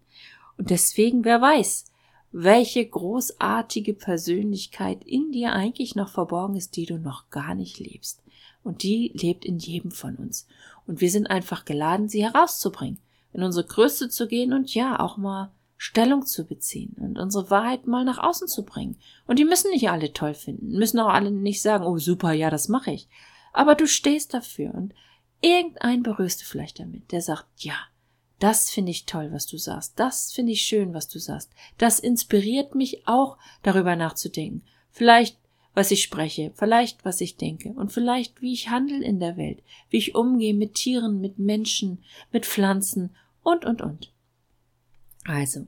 Und 0.59 0.71
deswegen, 0.71 1.25
wer 1.25 1.41
weiß, 1.41 1.87
welche 2.33 2.85
großartige 2.85 3.95
Persönlichkeit 3.95 5.05
in 5.05 5.31
dir 5.31 5.53
eigentlich 5.53 5.95
noch 5.95 6.09
verborgen 6.09 6.57
ist, 6.57 6.77
die 6.77 6.85
du 6.85 6.99
noch 6.99 7.31
gar 7.31 7.55
nicht 7.55 7.79
lebst. 7.79 8.24
Und 8.65 8.83
die 8.83 9.13
lebt 9.15 9.45
in 9.45 9.59
jedem 9.59 9.93
von 9.93 10.17
uns. 10.17 10.49
Und 10.87 11.01
wir 11.01 11.11
sind 11.11 11.29
einfach 11.29 11.65
geladen, 11.65 12.09
sie 12.09 12.25
herauszubringen, 12.25 12.99
in 13.33 13.43
unsere 13.43 13.67
Größe 13.67 14.09
zu 14.09 14.27
gehen 14.27 14.53
und 14.53 14.75
ja, 14.75 14.99
auch 14.99 15.17
mal 15.17 15.53
Stellung 15.77 16.25
zu 16.25 16.47
beziehen 16.47 16.97
und 16.99 17.19
unsere 17.19 17.51
Wahrheit 17.51 17.87
mal 17.87 18.05
nach 18.05 18.19
außen 18.19 18.49
zu 18.49 18.65
bringen. 18.65 18.97
Und 19.27 19.39
die 19.39 19.45
müssen 19.45 19.71
nicht 19.71 19.91
alle 19.91 20.13
toll 20.13 20.35
finden, 20.35 20.79
müssen 20.79 20.99
auch 20.99 21.13
alle 21.13 21.31
nicht 21.31 21.61
sagen, 21.61 21.85
oh 21.85 21.99
super, 21.99 22.33
ja, 22.33 22.49
das 22.51 22.69
mache 22.69 22.93
ich. 22.93 23.09
Aber 23.53 23.75
du 23.75 23.87
stehst 23.87 24.35
dafür 24.35 24.75
und 24.75 24.95
irgendein 25.41 26.03
berührst 26.03 26.41
du 26.41 26.47
vielleicht 26.47 26.81
damit, 26.81 27.13
der 27.13 27.21
sagt, 27.21 27.47
ja, 27.59 27.77
das 28.39 28.71
finde 28.71 28.91
ich 28.91 29.07
toll, 29.07 29.31
was 29.33 29.47
du 29.47 29.59
sagst. 29.59 29.95
Das 29.97 30.33
finde 30.33 30.53
ich 30.53 30.63
schön, 30.63 30.93
was 30.95 31.09
du 31.09 31.19
sagst. 31.19 31.51
Das 31.79 31.99
inspiriert 31.99 32.75
mich 32.75 33.07
auch, 33.07 33.39
darüber 33.63 33.97
nachzudenken. 33.97 34.63
Vielleicht, 34.91 35.39
was 35.75 35.91
ich 35.91 36.03
spreche, 36.03 36.53
vielleicht, 36.55 37.05
was 37.05 37.21
ich 37.21 37.37
denke 37.37 37.71
und 37.71 37.93
vielleicht, 37.93 38.41
wie 38.41 38.53
ich 38.53 38.71
handle 38.71 39.05
in 39.05 39.21
der 39.21 39.37
Welt, 39.37 39.63
wie 39.91 39.99
ich 39.99 40.15
umgehe 40.15 40.55
mit 40.55 40.75
Tieren, 40.75 41.21
mit 41.21 41.39
Menschen, 41.39 42.03
mit 42.33 42.47
Pflanzen 42.47 43.15
und, 43.43 43.65
und, 43.65 43.83
und. 43.83 44.13
Also, 45.25 45.67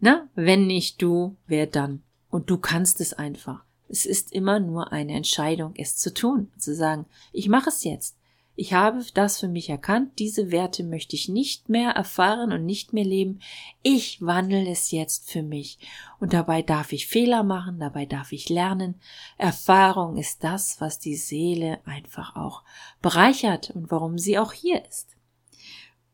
na, 0.00 0.28
wenn 0.34 0.66
nicht 0.66 1.00
du, 1.00 1.36
wer 1.46 1.66
dann? 1.66 2.02
Und 2.28 2.50
du 2.50 2.58
kannst 2.58 3.00
es 3.00 3.12
einfach. 3.12 3.64
Es 3.88 4.04
ist 4.04 4.32
immer 4.32 4.58
nur 4.58 4.92
eine 4.92 5.14
Entscheidung, 5.14 5.74
es 5.76 5.96
zu 5.96 6.12
tun, 6.12 6.50
zu 6.58 6.74
sagen, 6.74 7.06
ich 7.32 7.48
mache 7.48 7.70
es 7.70 7.84
jetzt. 7.84 8.15
Ich 8.58 8.72
habe 8.72 9.04
das 9.12 9.38
für 9.38 9.48
mich 9.48 9.68
erkannt, 9.68 10.18
diese 10.18 10.50
Werte 10.50 10.82
möchte 10.82 11.14
ich 11.14 11.28
nicht 11.28 11.68
mehr 11.68 11.90
erfahren 11.90 12.52
und 12.52 12.64
nicht 12.64 12.94
mehr 12.94 13.04
leben. 13.04 13.40
Ich 13.82 14.22
wandle 14.22 14.66
es 14.70 14.90
jetzt 14.90 15.30
für 15.30 15.42
mich. 15.42 15.78
Und 16.20 16.32
dabei 16.32 16.62
darf 16.62 16.92
ich 16.92 17.06
Fehler 17.06 17.42
machen, 17.42 17.78
dabei 17.78 18.06
darf 18.06 18.32
ich 18.32 18.48
lernen. 18.48 18.98
Erfahrung 19.36 20.16
ist 20.16 20.42
das, 20.42 20.80
was 20.80 20.98
die 20.98 21.16
Seele 21.16 21.80
einfach 21.84 22.34
auch 22.34 22.62
bereichert 23.02 23.72
und 23.72 23.90
warum 23.90 24.16
sie 24.16 24.38
auch 24.38 24.54
hier 24.54 24.82
ist. 24.86 25.16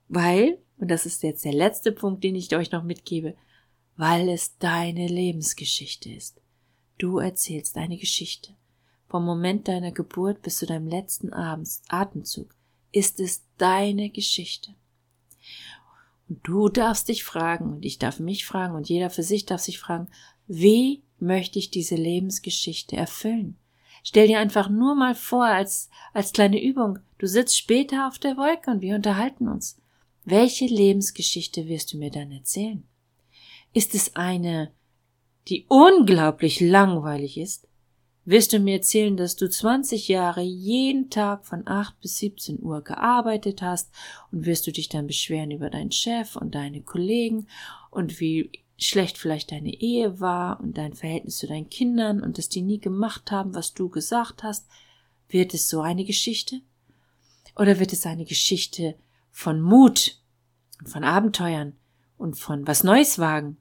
Weil, 0.09 0.59
und 0.79 0.91
das 0.91 1.07
ist 1.07 1.23
jetzt 1.23 1.45
der 1.45 1.55
letzte 1.55 1.93
Punkt, 1.93 2.25
den 2.25 2.35
ich 2.35 2.55
euch 2.57 2.73
noch 2.73 2.83
mitgebe, 2.83 3.37
weil 3.97 4.29
es 4.29 4.59
deine 4.59 5.07
Lebensgeschichte 5.07 6.11
ist. 6.11 6.41
Du 6.99 7.19
erzählst 7.19 7.77
deine 7.77 7.99
Geschichte. 7.99 8.57
Vom 9.13 9.27
Moment 9.27 9.69
deiner 9.69 9.93
Geburt 9.93 10.41
bis 10.41 10.57
zu 10.57 10.65
deinem 10.65 10.89
letzten 10.89 11.35
Atemzug 11.35 12.55
ist 12.93 13.21
es 13.21 13.43
deine 13.59 14.09
Geschichte. 14.09 14.75
Und 16.31 16.41
du 16.45 16.71
darfst 16.71 17.09
dich 17.09 17.23
fragen, 17.23 17.75
und 17.75 17.85
ich 17.85 17.99
darf 17.99 18.21
mich 18.21 18.47
fragen, 18.47 18.75
und 18.75 18.89
jeder 18.89 19.11
für 19.11 19.23
sich 19.23 19.45
darf 19.45 19.61
sich 19.61 19.79
fragen, 19.79 20.09
wie 20.47 21.03
möchte 21.19 21.59
ich 21.59 21.71
diese 21.71 21.95
Lebensgeschichte 21.95 22.97
erfüllen? 22.97 23.59
Stell 24.03 24.29
dir 24.29 24.39
einfach 24.39 24.71
nur 24.71 24.95
mal 24.95 25.15
vor, 25.15 25.45
als, 25.45 25.91
als 26.15 26.33
kleine 26.33 26.63
Übung, 26.63 26.99
du 27.19 27.27
sitzt 27.27 27.59
später 27.59 28.09
auf 28.09 28.19
der 28.19 28.39
Wolke 28.39 28.71
und 28.71 28.81
wir 28.81 28.95
unterhalten 28.95 29.47
uns. 29.47 29.79
Welche 30.25 30.65
Lebensgeschichte 30.65 31.69
wirst 31.69 31.93
du 31.93 31.99
mir 31.99 32.11
dann 32.11 32.33
erzählen? 32.33 32.83
Ist 33.75 33.95
es 33.95 34.17
eine, 34.17 34.73
die 35.49 35.67
unglaublich 35.69 36.61
langweilig 36.61 37.37
ist? 37.37 37.69
Wirst 38.25 38.53
du 38.53 38.61
mir 38.61 38.75
erzählen, 38.77 39.17
dass 39.17 39.35
du 39.35 39.51
20 39.51 40.07
Jahre 40.07 40.43
jeden 40.43 41.11
Tag 41.11 41.45
von 41.45 41.67
8 41.67 42.01
bis 42.01 42.19
17 42.19 42.63
Uhr 42.63 42.83
gearbeitet 42.83 43.63
hast 43.63 43.91
und 44.31 44.47
wirst 44.47 44.67
du 44.67 44.71
dich 44.71 44.89
dann 44.89 45.09
beschweren 45.09 45.51
über 45.51 45.71
deinen 45.71 45.91
Chef 45.91 46.37
und 46.37 46.55
deine 46.55 46.83
Kollegen 46.83 47.49
und 47.91 48.21
wie 48.21 48.51
schlecht 48.79 49.19
vielleicht 49.19 49.51
deine 49.51 49.75
Ehe 49.75 50.21
war 50.21 50.61
und 50.61 50.79
dein 50.79 50.95
Verhältnis 50.95 51.39
zu 51.39 51.49
deinen 51.49 51.69
Kindern 51.69 52.23
und 52.23 52.39
dass 52.39 52.49
die 52.49 52.63
nie 52.63 52.79
gemacht 52.79 53.33
haben, 53.33 53.55
was 53.55 53.75
du 53.75 53.89
gesagt 53.89 54.45
hast? 54.45 54.69
Wird 55.29 55.53
es 55.53 55.69
so 55.69 55.81
eine 55.81 56.05
Geschichte? 56.05 56.61
Oder 57.57 57.81
wird 57.81 57.93
es 57.93 58.07
eine 58.07 58.25
Geschichte 58.25 58.95
von 59.31 59.61
Mut 59.61 60.19
und 60.79 60.89
von 60.89 61.03
Abenteuern 61.03 61.75
und 62.19 62.39
von 62.39 62.67
was 62.69 62.85
Neues 62.85 63.19
wagen? 63.19 63.57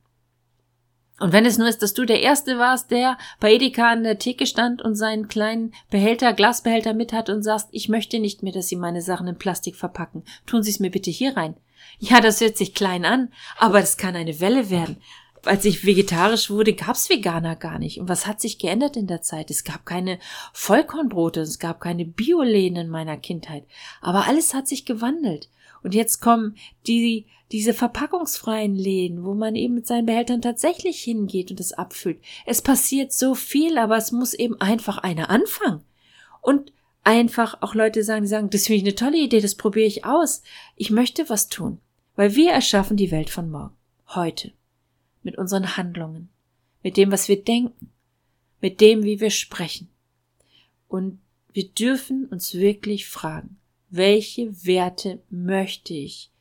Und 1.21 1.33
wenn 1.33 1.45
es 1.45 1.59
nur 1.59 1.67
ist, 1.67 1.83
dass 1.83 1.93
du 1.93 2.03
der 2.03 2.21
Erste 2.21 2.57
warst, 2.57 2.89
der 2.89 3.15
bei 3.39 3.53
Edeka 3.53 3.91
an 3.91 4.01
der 4.01 4.17
Theke 4.17 4.47
stand 4.47 4.81
und 4.81 4.95
seinen 4.95 5.27
kleinen 5.27 5.71
Behälter, 5.91 6.33
Glasbehälter 6.33 6.95
mit 6.95 7.13
hat 7.13 7.29
und 7.29 7.43
sagst, 7.43 7.67
ich 7.71 7.89
möchte 7.89 8.17
nicht 8.17 8.41
mehr, 8.41 8.53
dass 8.53 8.69
Sie 8.69 8.75
meine 8.75 9.03
Sachen 9.03 9.27
in 9.27 9.37
Plastik 9.37 9.75
verpacken. 9.75 10.23
Tun 10.47 10.63
Sie 10.63 10.71
es 10.71 10.79
mir 10.79 10.89
bitte 10.89 11.11
hier 11.11 11.37
rein. 11.37 11.55
Ja, 11.99 12.21
das 12.21 12.41
hört 12.41 12.57
sich 12.57 12.73
klein 12.73 13.05
an, 13.05 13.31
aber 13.59 13.81
das 13.81 13.97
kann 13.97 14.15
eine 14.15 14.39
Welle 14.39 14.71
werden. 14.71 14.97
Als 15.45 15.63
ich 15.63 15.85
vegetarisch 15.85 16.49
wurde, 16.49 16.73
gab's 16.73 17.07
Veganer 17.07 17.55
gar 17.55 17.77
nicht. 17.77 17.99
Und 17.99 18.09
was 18.09 18.25
hat 18.25 18.41
sich 18.41 18.57
geändert 18.57 18.97
in 18.97 19.05
der 19.05 19.21
Zeit? 19.21 19.51
Es 19.51 19.63
gab 19.63 19.85
keine 19.85 20.17
Vollkornbrote, 20.53 21.41
es 21.41 21.59
gab 21.59 21.81
keine 21.81 22.05
Bioläden 22.05 22.77
in 22.77 22.89
meiner 22.89 23.17
Kindheit. 23.17 23.65
Aber 24.01 24.27
alles 24.27 24.55
hat 24.55 24.67
sich 24.67 24.85
gewandelt. 24.85 25.49
Und 25.83 25.95
jetzt 25.95 26.19
kommen 26.19 26.55
die, 26.87 27.25
diese 27.51 27.73
verpackungsfreien 27.73 28.75
Läden, 28.75 29.23
wo 29.23 29.33
man 29.33 29.55
eben 29.55 29.75
mit 29.75 29.87
seinen 29.87 30.05
Behältern 30.05 30.41
tatsächlich 30.41 31.01
hingeht 31.01 31.51
und 31.51 31.59
es 31.59 31.73
abfüllt. 31.73 32.19
Es 32.45 32.61
passiert 32.61 33.11
so 33.11 33.35
viel, 33.35 33.77
aber 33.77 33.97
es 33.97 34.11
muss 34.11 34.33
eben 34.33 34.59
einfach 34.61 34.99
einer 34.99 35.29
anfangen. 35.29 35.81
Und 36.41 36.71
einfach 37.03 37.61
auch 37.61 37.75
Leute 37.75 38.03
sagen, 38.03 38.23
die 38.23 38.29
sagen, 38.29 38.49
das 38.49 38.67
finde 38.67 38.77
ich 38.77 38.83
eine 38.83 38.95
tolle 38.95 39.17
Idee, 39.17 39.41
das 39.41 39.55
probiere 39.55 39.87
ich 39.87 40.05
aus. 40.05 40.43
Ich 40.75 40.91
möchte 40.91 41.29
was 41.29 41.49
tun. 41.49 41.79
Weil 42.15 42.35
wir 42.35 42.51
erschaffen 42.51 42.97
die 42.97 43.11
Welt 43.11 43.29
von 43.29 43.49
morgen. 43.49 43.75
Heute. 44.09 44.51
Mit 45.23 45.37
unseren 45.37 45.77
Handlungen. 45.77 46.29
Mit 46.83 46.97
dem, 46.97 47.11
was 47.11 47.27
wir 47.27 47.41
denken. 47.41 47.91
Mit 48.59 48.81
dem, 48.81 49.03
wie 49.03 49.19
wir 49.19 49.29
sprechen. 49.29 49.89
Und 50.87 51.19
wir 51.53 51.67
dürfen 51.67 52.25
uns 52.25 52.53
wirklich 52.53 53.07
fragen, 53.07 53.57
welche 53.91 54.65
Werte 54.65 55.21
möchte 55.29 55.93
ich 55.93 56.31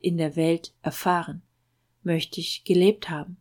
in 0.00 0.18
der 0.18 0.36
Welt 0.36 0.74
erfahren? 0.82 1.40
Möchte 2.02 2.40
ich 2.40 2.64
gelebt 2.64 3.08
haben? 3.08 3.38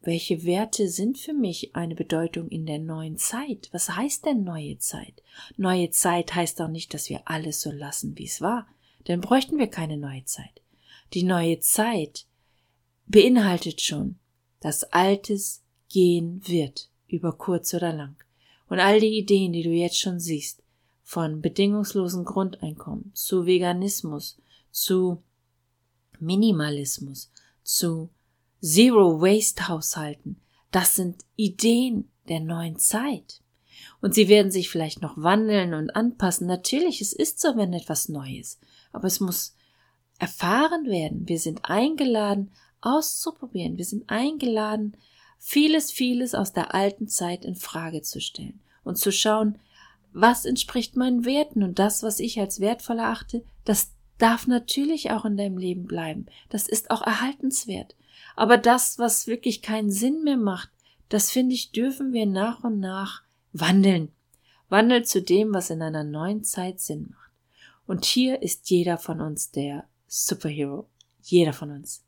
Welche 0.00 0.44
Werte 0.44 0.88
sind 0.88 1.16
für 1.18 1.32
mich 1.32 1.76
eine 1.76 1.94
Bedeutung 1.94 2.48
in 2.48 2.66
der 2.66 2.80
neuen 2.80 3.18
Zeit? 3.18 3.68
Was 3.70 3.90
heißt 3.90 4.26
denn 4.26 4.42
neue 4.42 4.78
Zeit? 4.78 5.22
Neue 5.56 5.90
Zeit 5.90 6.34
heißt 6.34 6.60
auch 6.60 6.68
nicht, 6.68 6.92
dass 6.92 7.08
wir 7.08 7.22
alles 7.24 7.60
so 7.60 7.70
lassen, 7.70 8.18
wie 8.18 8.24
es 8.24 8.40
war, 8.40 8.66
denn 9.06 9.20
bräuchten 9.20 9.58
wir 9.58 9.68
keine 9.68 9.96
neue 9.96 10.24
Zeit. 10.24 10.60
Die 11.12 11.22
neue 11.22 11.60
Zeit 11.60 12.26
beinhaltet 13.06 13.80
schon, 13.80 14.16
dass 14.58 14.82
Altes 14.92 15.62
gehen 15.88 16.40
wird, 16.46 16.90
über 17.06 17.32
kurz 17.32 17.74
oder 17.74 17.92
lang. 17.92 18.16
Und 18.68 18.80
all 18.80 18.98
die 18.98 19.16
Ideen, 19.18 19.52
die 19.52 19.62
du 19.62 19.70
jetzt 19.70 20.00
schon 20.00 20.18
siehst, 20.18 20.62
von 21.06 21.40
bedingungslosen 21.40 22.24
Grundeinkommen 22.24 23.12
zu 23.14 23.46
Veganismus, 23.46 24.38
zu 24.72 25.22
Minimalismus, 26.18 27.30
zu 27.62 28.10
Zero 28.60 29.20
Waste 29.20 29.68
Haushalten. 29.68 30.40
Das 30.72 30.96
sind 30.96 31.24
Ideen 31.36 32.10
der 32.28 32.40
neuen 32.40 32.80
Zeit. 32.80 33.40
Und 34.00 34.14
sie 34.14 34.26
werden 34.26 34.50
sich 34.50 34.68
vielleicht 34.68 35.00
noch 35.00 35.16
wandeln 35.16 35.74
und 35.74 35.94
anpassen. 35.94 36.48
Natürlich, 36.48 37.00
es 37.00 37.12
ist 37.12 37.38
so, 37.38 37.56
wenn 37.56 37.72
etwas 37.72 38.08
Neues. 38.08 38.58
Aber 38.90 39.06
es 39.06 39.20
muss 39.20 39.54
erfahren 40.18 40.86
werden. 40.86 41.28
Wir 41.28 41.38
sind 41.38 41.66
eingeladen, 41.66 42.50
auszuprobieren. 42.80 43.78
Wir 43.78 43.84
sind 43.84 44.10
eingeladen, 44.10 44.96
vieles, 45.38 45.92
vieles 45.92 46.34
aus 46.34 46.52
der 46.52 46.74
alten 46.74 47.06
Zeit 47.06 47.44
in 47.44 47.54
Frage 47.54 48.02
zu 48.02 48.20
stellen 48.20 48.60
und 48.82 48.98
zu 48.98 49.12
schauen, 49.12 49.60
was 50.18 50.46
entspricht 50.46 50.96
meinen 50.96 51.26
Werten 51.26 51.62
und 51.62 51.78
das, 51.78 52.02
was 52.02 52.20
ich 52.20 52.40
als 52.40 52.58
wertvoll 52.58 53.00
erachte, 53.00 53.44
das 53.66 53.92
darf 54.16 54.46
natürlich 54.46 55.10
auch 55.10 55.26
in 55.26 55.36
deinem 55.36 55.58
Leben 55.58 55.84
bleiben. 55.84 56.24
Das 56.48 56.68
ist 56.68 56.90
auch 56.90 57.02
erhaltenswert. 57.02 57.94
Aber 58.34 58.56
das, 58.56 58.98
was 58.98 59.26
wirklich 59.26 59.60
keinen 59.60 59.90
Sinn 59.90 60.24
mehr 60.24 60.38
macht, 60.38 60.70
das 61.10 61.30
finde 61.30 61.54
ich, 61.54 61.70
dürfen 61.70 62.14
wir 62.14 62.24
nach 62.24 62.64
und 62.64 62.80
nach 62.80 63.24
wandeln. 63.52 64.10
Wandel 64.70 65.04
zu 65.04 65.20
dem, 65.20 65.52
was 65.52 65.68
in 65.68 65.82
einer 65.82 66.02
neuen 66.02 66.44
Zeit 66.44 66.80
Sinn 66.80 67.10
macht. 67.10 67.32
Und 67.86 68.06
hier 68.06 68.40
ist 68.40 68.70
jeder 68.70 68.96
von 68.96 69.20
uns 69.20 69.50
der 69.50 69.84
Superhero. 70.06 70.88
Jeder 71.20 71.52
von 71.52 71.70
uns. 71.70 72.06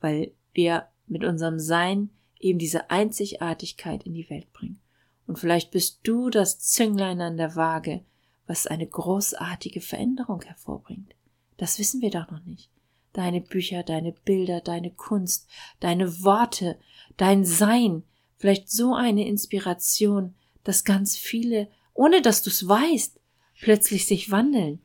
Weil 0.00 0.32
wir 0.54 0.88
mit 1.06 1.22
unserem 1.22 1.60
Sein 1.60 2.10
eben 2.40 2.58
diese 2.58 2.90
Einzigartigkeit 2.90 4.02
in 4.02 4.12
die 4.12 4.28
Welt 4.28 4.52
bringen. 4.52 4.80
Und 5.26 5.38
vielleicht 5.38 5.70
bist 5.70 6.00
du 6.02 6.30
das 6.30 6.58
Zünglein 6.58 7.20
an 7.20 7.36
der 7.36 7.56
Waage, 7.56 8.04
was 8.46 8.66
eine 8.66 8.86
großartige 8.86 9.80
Veränderung 9.80 10.42
hervorbringt. 10.42 11.14
Das 11.56 11.78
wissen 11.78 12.02
wir 12.02 12.10
doch 12.10 12.30
noch 12.30 12.44
nicht. 12.44 12.70
Deine 13.12 13.40
Bücher, 13.40 13.82
deine 13.82 14.12
Bilder, 14.12 14.60
deine 14.60 14.90
Kunst, 14.90 15.48
deine 15.80 16.22
Worte, 16.24 16.78
dein 17.16 17.44
Sein, 17.44 18.02
vielleicht 18.36 18.70
so 18.70 18.94
eine 18.94 19.26
Inspiration, 19.26 20.34
dass 20.64 20.84
ganz 20.84 21.16
viele, 21.16 21.68
ohne 21.94 22.22
dass 22.22 22.42
du 22.42 22.50
es 22.50 22.66
weißt, 22.66 23.20
plötzlich 23.60 24.06
sich 24.06 24.30
wandeln, 24.30 24.80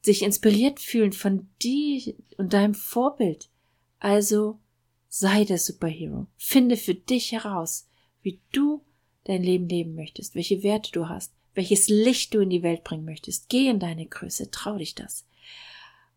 sich 0.00 0.22
inspiriert 0.22 0.78
fühlen 0.80 1.12
von 1.12 1.48
dir 1.60 2.14
und 2.36 2.52
deinem 2.52 2.74
Vorbild. 2.74 3.50
Also 3.98 4.60
sei 5.08 5.44
der 5.44 5.58
Superhero. 5.58 6.26
Finde 6.36 6.76
für 6.76 6.94
dich 6.94 7.32
heraus, 7.32 7.88
wie 8.22 8.40
du 8.52 8.84
dein 9.28 9.42
Leben 9.42 9.68
leben 9.68 9.94
möchtest, 9.94 10.34
welche 10.34 10.62
Werte 10.62 10.90
du 10.90 11.08
hast, 11.08 11.32
welches 11.54 11.88
Licht 11.88 12.34
du 12.34 12.40
in 12.40 12.50
die 12.50 12.62
Welt 12.62 12.82
bringen 12.82 13.04
möchtest. 13.04 13.48
Geh 13.48 13.68
in 13.68 13.78
deine 13.78 14.06
Größe, 14.06 14.50
trau 14.50 14.78
dich 14.78 14.94
das. 14.94 15.26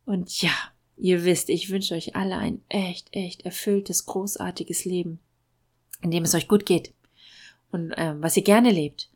Und 0.05 0.41
ja, 0.41 0.53
ihr 0.97 1.23
wisst, 1.23 1.49
ich 1.49 1.69
wünsche 1.69 1.93
euch 1.93 2.15
alle 2.15 2.37
ein 2.37 2.61
echt, 2.69 3.09
echt 3.11 3.41
erfülltes, 3.45 4.05
großartiges 4.05 4.85
Leben, 4.85 5.19
in 6.01 6.11
dem 6.11 6.23
es 6.23 6.33
euch 6.33 6.47
gut 6.47 6.65
geht 6.65 6.93
und 7.71 7.91
äh, 7.91 8.13
was 8.21 8.37
ihr 8.37 8.43
gerne 8.43 8.71
lebt. 8.71 9.09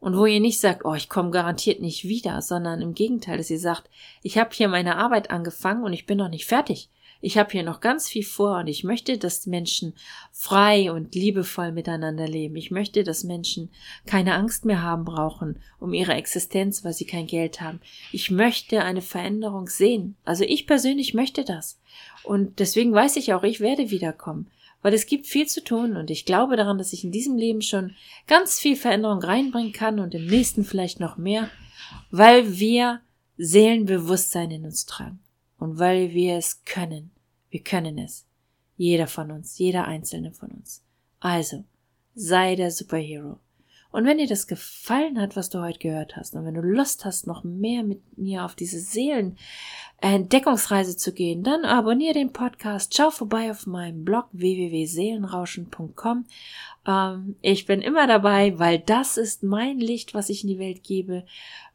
Und 0.00 0.16
wo 0.16 0.26
ihr 0.26 0.38
nicht 0.38 0.60
sagt, 0.60 0.84
oh, 0.84 0.94
ich 0.94 1.08
komme 1.08 1.32
garantiert 1.32 1.80
nicht 1.80 2.04
wieder, 2.04 2.40
sondern 2.40 2.80
im 2.82 2.94
Gegenteil, 2.94 3.36
dass 3.36 3.50
ihr 3.50 3.58
sagt, 3.58 3.90
ich 4.22 4.38
habe 4.38 4.50
hier 4.52 4.68
meine 4.68 4.96
Arbeit 4.96 5.32
angefangen 5.32 5.82
und 5.82 5.92
ich 5.92 6.06
bin 6.06 6.18
noch 6.18 6.28
nicht 6.28 6.46
fertig. 6.46 6.88
Ich 7.20 7.36
habe 7.36 7.50
hier 7.50 7.64
noch 7.64 7.80
ganz 7.80 8.08
viel 8.08 8.22
vor 8.22 8.58
und 8.58 8.68
ich 8.68 8.84
möchte, 8.84 9.18
dass 9.18 9.46
Menschen 9.46 9.94
frei 10.30 10.92
und 10.92 11.16
liebevoll 11.16 11.72
miteinander 11.72 12.28
leben. 12.28 12.54
Ich 12.54 12.70
möchte, 12.70 13.02
dass 13.02 13.24
Menschen 13.24 13.70
keine 14.06 14.34
Angst 14.34 14.64
mehr 14.64 14.82
haben 14.82 15.04
brauchen 15.04 15.58
um 15.80 15.92
ihre 15.94 16.14
Existenz, 16.14 16.84
weil 16.84 16.92
sie 16.92 17.06
kein 17.06 17.26
Geld 17.26 17.60
haben. 17.60 17.80
Ich 18.12 18.30
möchte 18.30 18.84
eine 18.84 19.02
Veränderung 19.02 19.68
sehen. 19.68 20.16
Also 20.24 20.44
ich 20.44 20.68
persönlich 20.68 21.12
möchte 21.12 21.44
das. 21.44 21.80
Und 22.22 22.60
deswegen 22.60 22.92
weiß 22.92 23.16
ich 23.16 23.34
auch, 23.34 23.42
ich 23.42 23.58
werde 23.58 23.90
wiederkommen. 23.90 24.48
Weil 24.80 24.94
es 24.94 25.06
gibt 25.06 25.26
viel 25.26 25.46
zu 25.46 25.64
tun 25.64 25.96
und 25.96 26.08
ich 26.08 26.24
glaube 26.24 26.54
daran, 26.54 26.78
dass 26.78 26.92
ich 26.92 27.02
in 27.02 27.10
diesem 27.10 27.36
Leben 27.36 27.62
schon 27.62 27.96
ganz 28.28 28.60
viel 28.60 28.76
Veränderung 28.76 29.18
reinbringen 29.18 29.72
kann 29.72 29.98
und 29.98 30.14
im 30.14 30.26
nächsten 30.26 30.64
vielleicht 30.64 31.00
noch 31.00 31.16
mehr, 31.16 31.50
weil 32.12 32.60
wir 32.60 33.00
Seelenbewusstsein 33.38 34.52
in 34.52 34.64
uns 34.64 34.86
tragen 34.86 35.18
und 35.58 35.78
weil 35.78 36.12
wir 36.12 36.36
es 36.36 36.64
können. 36.64 37.10
Wir 37.50 37.62
können 37.62 37.98
es. 37.98 38.26
Jeder 38.76 39.06
von 39.06 39.30
uns, 39.30 39.58
jeder 39.58 39.86
einzelne 39.86 40.32
von 40.32 40.50
uns. 40.50 40.82
Also, 41.20 41.64
sei 42.14 42.56
der 42.56 42.70
Superhero. 42.70 43.38
Und 43.90 44.04
wenn 44.04 44.18
dir 44.18 44.26
das 44.26 44.46
gefallen 44.46 45.18
hat, 45.18 45.34
was 45.34 45.48
du 45.48 45.60
heute 45.60 45.78
gehört 45.78 46.14
hast, 46.16 46.34
und 46.34 46.44
wenn 46.44 46.52
du 46.54 46.60
Lust 46.60 47.06
hast, 47.06 47.26
noch 47.26 47.42
mehr 47.42 47.82
mit 47.82 48.18
mir 48.18 48.44
auf 48.44 48.54
diese 48.54 48.80
Seelenentdeckungsreise 48.80 50.94
zu 50.96 51.14
gehen, 51.14 51.42
dann 51.42 51.64
abonniere 51.64 52.12
den 52.14 52.32
Podcast, 52.32 52.94
schau 52.94 53.10
vorbei 53.10 53.50
auf 53.50 53.66
meinem 53.66 54.04
Blog 54.04 54.26
www.seelenrauschen.com. 54.32 56.26
Ähm, 56.86 57.36
ich 57.40 57.64
bin 57.64 57.80
immer 57.80 58.06
dabei, 58.06 58.58
weil 58.58 58.78
das 58.78 59.16
ist 59.16 59.42
mein 59.42 59.78
Licht, 59.78 60.12
was 60.12 60.28
ich 60.28 60.42
in 60.42 60.48
die 60.48 60.58
Welt 60.58 60.84
gebe. 60.84 61.24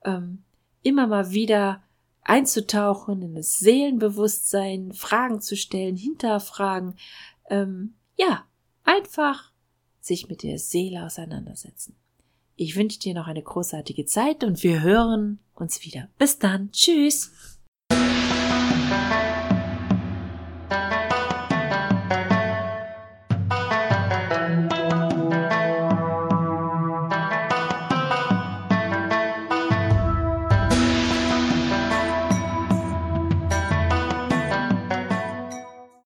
Ähm, 0.06 0.44
immer 0.84 1.08
mal 1.08 1.32
wieder 1.32 1.82
einzutauchen 2.24 3.22
in 3.22 3.36
das 3.36 3.60
Seelenbewusstsein, 3.60 4.94
Fragen 4.94 5.42
zu 5.42 5.56
stellen, 5.56 5.96
hinterfragen. 5.96 6.96
Ähm, 7.50 7.96
ja, 8.18 8.46
einfach 8.84 9.52
sich 10.00 10.28
mit 10.28 10.44
der 10.44 10.60
Seele 10.60 11.06
auseinandersetzen. 11.06 11.96
Ich 12.56 12.76
wünsche 12.76 13.00
dir 13.00 13.14
noch 13.14 13.28
eine 13.28 13.42
großartige 13.42 14.06
Zeit 14.06 14.44
und 14.44 14.62
wir 14.64 14.82
hören 14.82 15.40
uns 15.56 15.84
wieder. 15.84 16.10
Bis 16.18 16.40
dann. 16.40 16.72
Tschüss. 16.72 17.32